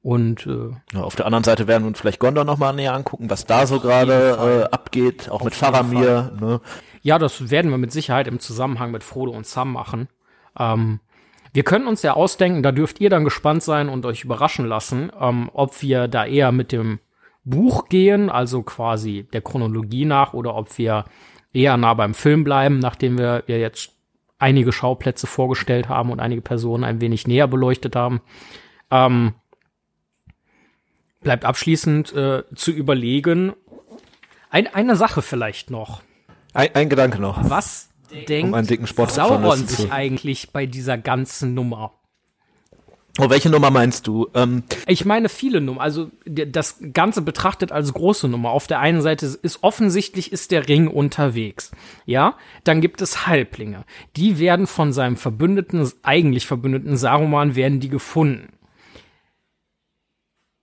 [0.03, 2.95] Und äh, Ja, auf der anderen Seite werden wir uns vielleicht Gondor noch mal näher
[2.95, 6.33] angucken, was da so gerade äh, abgeht, auch mit Faramir.
[6.41, 6.61] Ne?
[7.03, 10.09] Ja, das werden wir mit Sicherheit im Zusammenhang mit Frodo und Sam machen.
[10.59, 11.01] Ähm,
[11.53, 15.13] wir können uns ja ausdenken, da dürft ihr dann gespannt sein und euch überraschen lassen,
[15.21, 16.99] ähm, ob wir da eher mit dem
[17.45, 21.05] Buch gehen, also quasi der Chronologie nach, oder ob wir
[21.53, 23.93] eher nah beim Film bleiben, nachdem wir ja jetzt
[24.39, 28.21] einige Schauplätze vorgestellt haben und einige Personen ein wenig näher beleuchtet haben.
[28.91, 29.35] Ähm,
[31.23, 33.53] bleibt abschließend äh, zu überlegen.
[34.51, 36.03] Ein, eine Sache vielleicht noch.
[36.53, 37.49] Ein, ein Gedanke noch.
[37.49, 37.89] Was
[38.29, 41.95] denkt Um einen dicken Sport Sauron sich zu- eigentlich bei dieser ganzen Nummer?
[43.19, 44.29] Oh, welche Nummer meinst du?
[44.35, 48.51] Ähm, Ich meine viele Nummern, also das Ganze betrachtet als große Nummer.
[48.53, 51.73] Auf der einen Seite ist offensichtlich ist der Ring unterwegs.
[52.07, 53.85] Ja, dann gibt es Halblinge.
[54.17, 58.49] Die werden von seinem Verbündeten, eigentlich Verbündeten Saruman, werden die gefunden.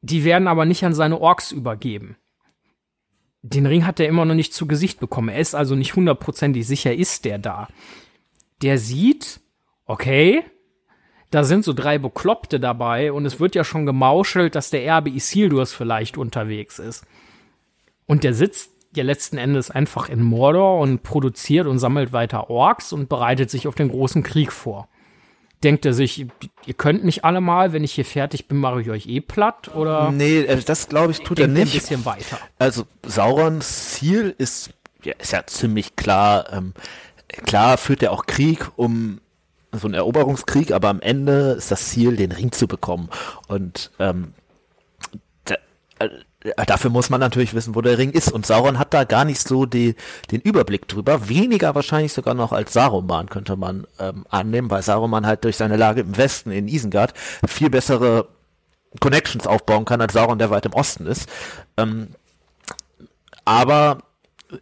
[0.02, 2.18] Die werden aber nicht an seine Orks übergeben.
[3.41, 5.30] Den Ring hat er immer noch nicht zu Gesicht bekommen.
[5.30, 7.68] Er ist also nicht hundertprozentig sicher, ist der da.
[8.62, 9.39] Der sieht,
[9.86, 10.43] okay,
[11.32, 15.10] da sind so drei Bekloppte dabei und es wird ja schon gemauschelt, dass der Erbe
[15.10, 17.06] Isildurs vielleicht unterwegs ist.
[18.08, 22.91] Und der sitzt ja letzten Endes einfach in Mordor und produziert und sammelt weiter Orks
[22.91, 24.89] und bereitet sich auf den großen Krieg vor.
[25.64, 26.26] Denkt er sich,
[26.66, 29.76] ihr könnt mich alle mal, wenn ich hier fertig bin, mache ich euch eh platt
[29.76, 31.74] oder nee, äh, das glaube ich tut er er ein nicht.
[31.74, 32.39] bisschen weiter?
[32.57, 34.72] Also Saurons Ziel ist
[35.03, 36.51] ja, ist ja ziemlich klar.
[36.51, 36.74] Ähm,
[37.28, 39.22] klar führt er auch Krieg, um
[39.72, 43.10] so einen Eroberungskrieg, aber am Ende ist das Ziel, den Ring zu bekommen.
[43.47, 44.34] Und ähm,
[45.45, 45.55] da,
[45.99, 46.10] äh,
[46.65, 48.31] dafür muss man natürlich wissen, wo der Ring ist.
[48.31, 49.95] Und Sauron hat da gar nicht so die,
[50.31, 51.27] den Überblick drüber.
[51.27, 55.75] Weniger wahrscheinlich sogar noch als Saruman könnte man ähm, annehmen, weil Saruman halt durch seine
[55.75, 57.13] Lage im Westen in Isengard
[57.45, 58.27] viel bessere
[58.99, 61.29] Connections aufbauen kann als Sauron, der weit im Osten ist.
[61.77, 62.09] Ähm,
[63.43, 63.99] aber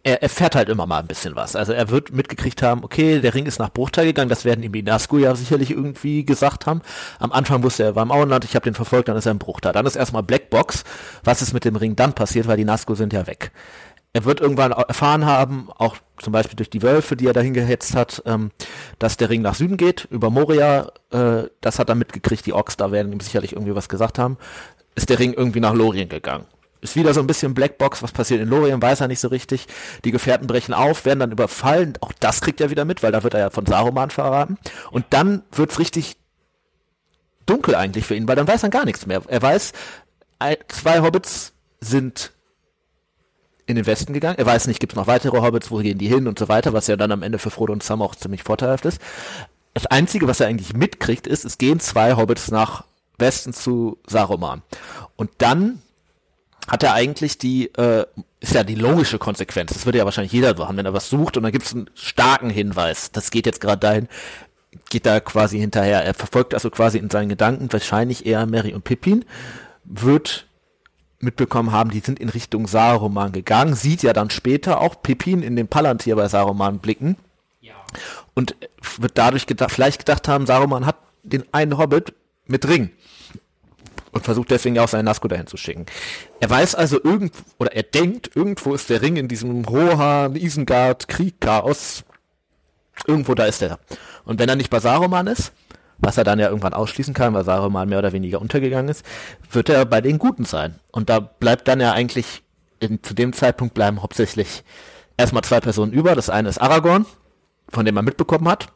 [0.02, 1.56] er erfährt halt immer mal ein bisschen was.
[1.56, 4.72] Also er wird mitgekriegt haben, okay, der Ring ist nach Bruchteil gegangen, das werden ihm
[4.72, 6.82] die Nazgul ja sicherlich irgendwie gesagt haben.
[7.18, 9.32] Am Anfang wusste er, er war im Auenland, ich habe den verfolgt, dann ist er
[9.32, 9.72] im Bruchteil.
[9.72, 10.84] Dann ist erstmal Blackbox,
[11.24, 13.50] was ist mit dem Ring dann passiert, weil die Nazgul sind ja weg.
[14.12, 17.94] Er wird irgendwann erfahren haben, auch zum Beispiel durch die Wölfe, die er dahin gehetzt
[17.94, 18.50] hat, ähm,
[18.98, 22.76] dass der Ring nach Süden geht, über Moria, äh, das hat er mitgekriegt, die Orks
[22.76, 24.38] da werden ihm sicherlich irgendwie was gesagt haben,
[24.94, 26.46] ist der Ring irgendwie nach Lorien gegangen.
[26.80, 29.66] Ist wieder so ein bisschen Blackbox, was passiert in Lorien, weiß er nicht so richtig.
[30.04, 33.22] Die Gefährten brechen auf, werden dann überfallen, auch das kriegt er wieder mit, weil da
[33.24, 34.58] wird er ja von Saruman verraten.
[34.90, 36.16] Und dann wird's richtig
[37.46, 39.22] dunkel eigentlich für ihn, weil dann weiß er gar nichts mehr.
[39.26, 39.72] Er weiß,
[40.68, 42.32] zwei Hobbits sind
[43.66, 44.38] in den Westen gegangen.
[44.38, 46.72] Er weiß nicht, gibt es noch weitere Hobbits, wo gehen die hin und so weiter,
[46.72, 49.00] was ja dann am Ende für Frodo und Sam auch ziemlich vorteilhaft ist.
[49.74, 52.84] Das Einzige, was er eigentlich mitkriegt, ist, es gehen zwei Hobbits nach
[53.18, 54.62] Westen zu Saruman.
[55.16, 55.82] Und dann
[56.68, 58.04] hat er eigentlich die, äh,
[58.40, 59.72] ist ja die logische Konsequenz.
[59.72, 61.74] Das würde ja wahrscheinlich jeder so haben, wenn er was sucht und dann gibt es
[61.74, 63.10] einen starken Hinweis.
[63.10, 64.08] Das geht jetzt gerade dahin,
[64.90, 66.04] geht da quasi hinterher.
[66.04, 69.24] Er verfolgt also quasi in seinen Gedanken wahrscheinlich eher Mary und Pippin,
[69.84, 70.46] wird
[71.20, 75.56] mitbekommen haben, die sind in Richtung Saruman gegangen, sieht ja dann später auch Pippin in
[75.56, 77.16] den Palantir bei Saruman blicken
[78.34, 78.54] und
[78.98, 82.14] wird dadurch gedacht, vielleicht gedacht haben, Saruman hat den einen Hobbit
[82.46, 82.90] mit Ring.
[84.12, 85.86] Und versucht deswegen ja auch seinen Nazgul dahin zu schicken.
[86.40, 91.08] Er weiß also irgendwo, oder er denkt, irgendwo ist der Ring in diesem Rohan, Isengard,
[91.08, 92.04] Krieg, Chaos.
[93.06, 93.78] Irgendwo da ist er.
[94.24, 95.52] Und wenn er nicht bei Saruman ist,
[95.98, 99.04] was er dann ja irgendwann ausschließen kann, weil Saruman mehr oder weniger untergegangen ist,
[99.50, 100.78] wird er bei den Guten sein.
[100.92, 102.42] Und da bleibt dann ja eigentlich,
[102.80, 104.62] in, zu dem Zeitpunkt bleiben hauptsächlich
[105.16, 106.14] erstmal zwei Personen über.
[106.14, 107.06] Das eine ist Aragorn,
[107.68, 108.68] von dem man mitbekommen hat,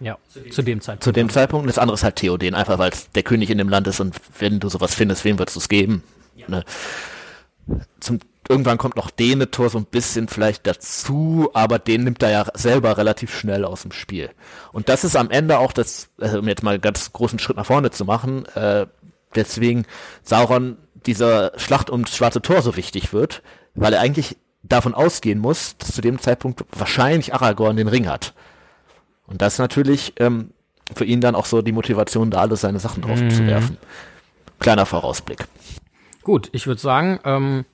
[0.00, 0.18] Ja,
[0.50, 1.04] zu dem Zeitpunkt.
[1.04, 1.64] zu dem Zeitpunkt.
[1.64, 4.00] Und das andere ist halt Theoden, einfach weil es der König in dem Land ist
[4.00, 6.02] und wenn du sowas findest, wem würdest du es geben?
[6.48, 6.64] Ne?
[8.00, 12.46] Zum, irgendwann kommt noch Denethor so ein bisschen vielleicht dazu, aber den nimmt er ja
[12.54, 14.30] selber relativ schnell aus dem Spiel.
[14.72, 17.56] Und das ist am Ende auch das, also um jetzt mal einen ganz großen Schritt
[17.56, 18.86] nach vorne zu machen, äh,
[19.34, 19.86] deswegen
[20.22, 23.42] Sauron dieser Schlacht ums Schwarze Tor so wichtig wird,
[23.74, 28.34] weil er eigentlich davon ausgehen muss, dass zu dem Zeitpunkt wahrscheinlich Aragorn den Ring hat.
[29.30, 30.50] Und das ist natürlich ähm,
[30.94, 33.78] für ihn dann auch so die Motivation, da alle seine Sachen drauf zu werfen.
[34.58, 35.46] Kleiner Vorausblick.
[36.22, 37.64] Gut, ich würde sagen, ähm,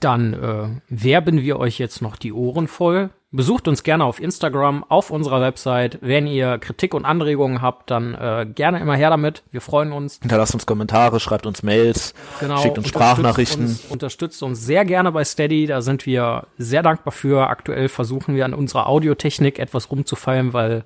[0.00, 3.10] dann äh, werben wir euch jetzt noch die Ohren voll.
[3.34, 5.96] Besucht uns gerne auf Instagram, auf unserer Website.
[6.02, 9.42] Wenn ihr Kritik und Anregungen habt, dann äh, gerne immer her damit.
[9.50, 10.18] Wir freuen uns.
[10.20, 13.64] Hinterlasst uns Kommentare, schreibt uns Mails, Genau, schickt uns Sprachnachrichten.
[13.64, 17.48] Uns, unterstützt uns sehr gerne bei Steady, da sind wir sehr dankbar für.
[17.48, 20.84] Aktuell versuchen wir an unserer Audiotechnik etwas rumzufallen, weil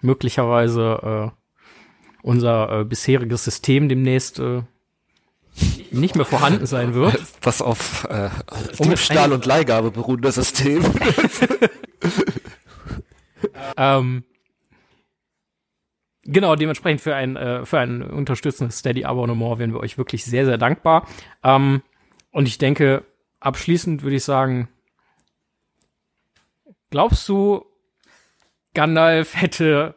[0.00, 1.42] möglicherweise äh,
[2.22, 4.62] unser äh, bisheriges System demnächst äh,
[5.90, 7.20] nicht mehr vorhanden sein wird.
[7.42, 8.30] Was auf äh,
[8.82, 10.84] Diebstahl und Leihgabe beruhendes System.
[13.76, 14.24] Ähm,
[16.22, 20.58] genau, dementsprechend für ein, äh, für ein unterstützendes Steady-Abonnement wären wir euch wirklich sehr, sehr
[20.58, 21.06] dankbar.
[21.42, 21.82] Ähm,
[22.30, 23.04] und ich denke,
[23.40, 24.68] abschließend würde ich sagen,
[26.90, 27.66] glaubst du,
[28.74, 29.96] Gandalf hätte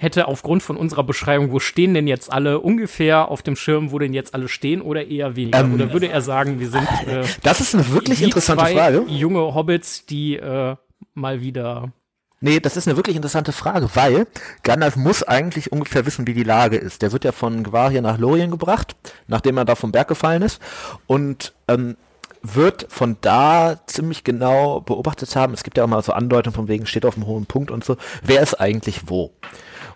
[0.00, 3.98] hätte aufgrund von unserer Beschreibung, wo stehen denn jetzt alle ungefähr auf dem Schirm, wo
[3.98, 5.58] denn jetzt alle stehen oder eher weniger?
[5.58, 9.04] Ähm, oder würde er sagen, wir sind äh, Das ist eine wirklich interessante zwei Frage.
[9.08, 10.76] junge Hobbits, die äh,
[11.14, 11.92] mal wieder
[12.40, 14.28] Nee, das ist eine wirklich interessante Frage, weil
[14.62, 17.02] Gandalf muss eigentlich ungefähr wissen, wie die Lage ist.
[17.02, 18.94] Der wird ja von Gwaria nach Lorien gebracht,
[19.26, 20.62] nachdem er da vom Berg gefallen ist
[21.08, 21.96] und ähm,
[22.42, 25.52] wird von da ziemlich genau beobachtet haben.
[25.52, 27.84] Es gibt ja auch mal so Andeutungen von wegen, steht auf einem hohen Punkt und
[27.84, 27.96] so.
[28.22, 29.32] Wer ist eigentlich wo?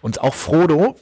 [0.03, 0.96] Und auch Frodo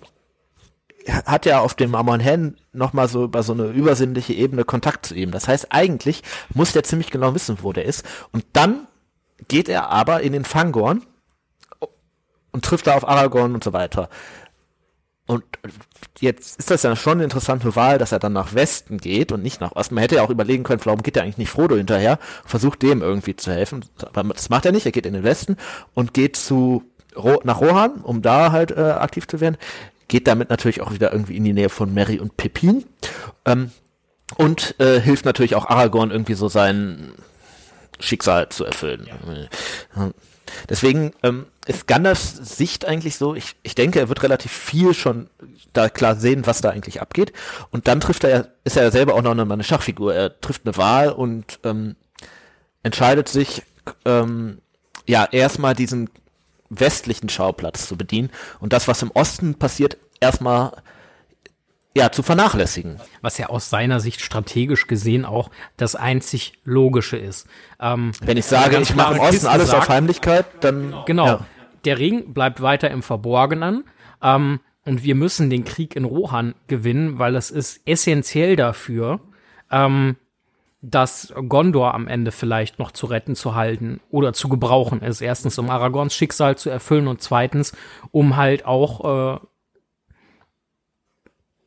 [1.09, 5.07] hat ja auf dem Amon Hen noch mal so über so eine übersinnliche Ebene Kontakt
[5.07, 5.30] zu ihm.
[5.30, 6.22] Das heißt, eigentlich
[6.55, 8.05] muss der ziemlich genau wissen, wo der ist.
[8.32, 8.86] Und dann
[9.48, 11.03] geht er aber in den Fangorn
[12.53, 14.09] und trifft da auf Aragorn und so weiter.
[15.26, 15.44] Und
[16.18, 19.42] jetzt ist das ja schon eine interessante Wahl, dass er dann nach Westen geht und
[19.42, 19.94] nicht nach Osten.
[19.94, 23.01] Man hätte ja auch überlegen können, warum geht er eigentlich nicht Frodo hinterher, versucht dem
[23.01, 23.84] irgendwie zu helfen.
[24.12, 25.57] Aber das macht er nicht, er geht in den Westen
[25.94, 26.82] und geht zu
[27.44, 29.56] nach Rohan, um da halt äh, aktiv zu werden.
[30.08, 32.84] Geht damit natürlich auch wieder irgendwie in die Nähe von Merry und Pippin.
[33.44, 33.70] Ähm,
[34.36, 37.12] und äh, hilft natürlich auch Aragorn irgendwie so sein
[37.98, 39.08] Schicksal zu erfüllen.
[39.96, 40.11] Ja.
[40.68, 45.28] Deswegen ähm, ist Gandalfs Sicht eigentlich so, ich, ich denke, er wird relativ viel schon
[45.72, 47.32] da klar sehen, was da eigentlich abgeht.
[47.70, 50.14] Und dann trifft er, ist er ja selber auch noch eine, eine Schachfigur.
[50.14, 51.96] Er trifft eine Wahl und ähm,
[52.82, 53.62] entscheidet sich,
[54.04, 54.61] ähm,
[55.06, 56.11] ja, erstmal diesen
[56.70, 60.72] westlichen Schauplatz zu bedienen und das, was im Osten passiert, erstmal
[61.96, 63.00] ja, zu vernachlässigen.
[63.20, 67.48] was ja aus seiner Sicht strategisch gesehen auch das einzig Logische ist.
[67.80, 71.26] Ähm, Wenn ich sage, ich mache im Osten alles auf sagt, Heimlichkeit, dann Genau.
[71.26, 71.46] Ja.
[71.84, 73.84] Der Ring bleibt weiter im Verborgenen.
[74.22, 79.20] Ähm, und wir müssen den Krieg in Rohan gewinnen, weil es ist essentiell dafür,
[79.70, 80.16] ähm,
[80.83, 85.20] dass Gondor am Ende vielleicht noch zu retten, zu halten oder zu gebrauchen ist.
[85.20, 87.72] Erstens, um Aragorns Schicksal zu erfüllen und zweitens,
[88.12, 89.41] um halt auch äh,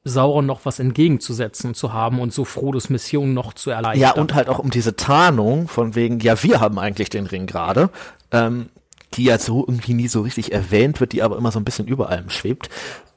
[0.03, 4.01] Sauron noch was entgegenzusetzen zu haben und so Frodos Mission noch zu erleichtern.
[4.01, 7.45] Ja, und halt auch um diese Tarnung von wegen, ja, wir haben eigentlich den Ring
[7.45, 7.89] gerade,
[8.32, 8.70] ähm,
[9.14, 11.88] die ja so irgendwie nie so richtig erwähnt wird, die aber immer so ein bisschen
[11.88, 12.70] über allem schwebt,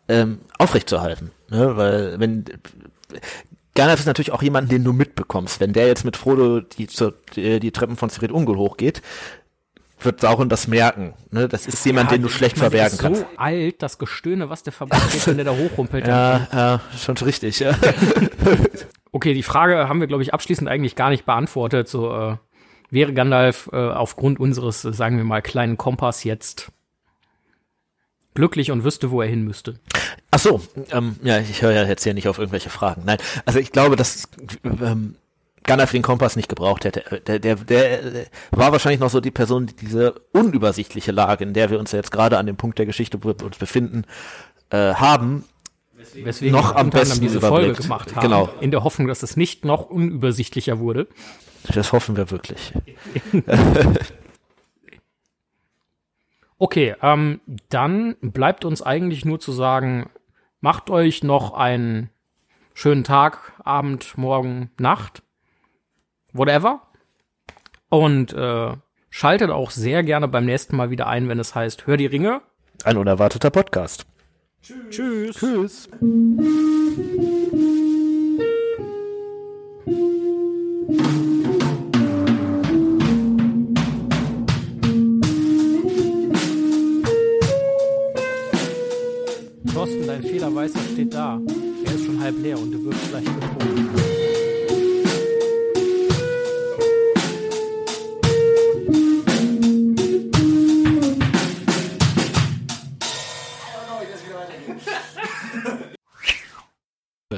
[0.08, 1.32] ähm, aufrechtzuerhalten.
[1.48, 1.76] Ne?
[1.76, 2.44] Weil wenn
[3.76, 5.60] Gandalf ist natürlich auch jemand, den du mitbekommst.
[5.60, 9.02] Wenn der jetzt mit Frodo die, zur, die, die Treppen von Cirit Ungol hochgeht,
[10.00, 11.14] wird Sauron das merken.
[11.30, 11.48] Ne?
[11.48, 13.20] Das ist jemand, den du schlecht meine, verbergen ist kannst.
[13.22, 16.06] so alt, das Gestöhne, was der verbreitet, wenn der da hochrumpelt.
[16.06, 17.74] Ja, ja, schon richtig, ja.
[19.12, 21.88] Okay, die Frage haben wir, glaube ich, abschließend eigentlich gar nicht beantwortet.
[21.88, 22.36] So, äh,
[22.90, 26.70] wäre Gandalf äh, aufgrund unseres, äh, sagen wir mal, kleinen Kompass jetzt
[28.36, 29.80] glücklich und wüsste, wo er hin müsste?
[30.30, 30.60] Ach so,
[30.92, 33.02] ähm, ja, ich höre ja jetzt hier nicht auf irgendwelche Fragen.
[33.04, 34.28] Nein, also ich glaube, dass
[34.64, 35.16] ähm,
[35.64, 37.20] Gandalf den Kompass nicht gebraucht hätte.
[37.26, 41.52] Der, der, der, der war wahrscheinlich noch so die Person, die diese unübersichtliche Lage, in
[41.52, 44.04] der wir uns jetzt gerade an dem Punkt der Geschichte, uns befinden,
[44.70, 45.44] äh, haben,
[46.14, 47.82] weswegen noch am besten diese Folge überblickt.
[47.82, 48.22] gemacht haben.
[48.22, 48.48] Genau.
[48.60, 51.08] In der Hoffnung, dass es nicht noch unübersichtlicher wurde.
[51.74, 52.72] Das hoffen wir wirklich.
[56.58, 60.08] Okay, ähm, dann bleibt uns eigentlich nur zu sagen,
[60.60, 62.10] macht euch noch einen
[62.72, 65.22] schönen Tag, Abend, Morgen, Nacht,
[66.32, 66.82] whatever.
[67.88, 68.72] Und äh,
[69.10, 72.40] schaltet auch sehr gerne beim nächsten Mal wieder ein, wenn es heißt, hör die Ringe.
[72.84, 74.06] Ein unerwarteter Podcast.
[74.90, 75.36] Tschüss.
[75.36, 75.88] Tschüss.
[89.76, 91.38] Thorsten, dein Federweißer steht da.
[91.84, 93.90] Er ist schon halb leer und du wirst gleich betrogen.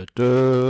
[0.17, 0.68] Dö.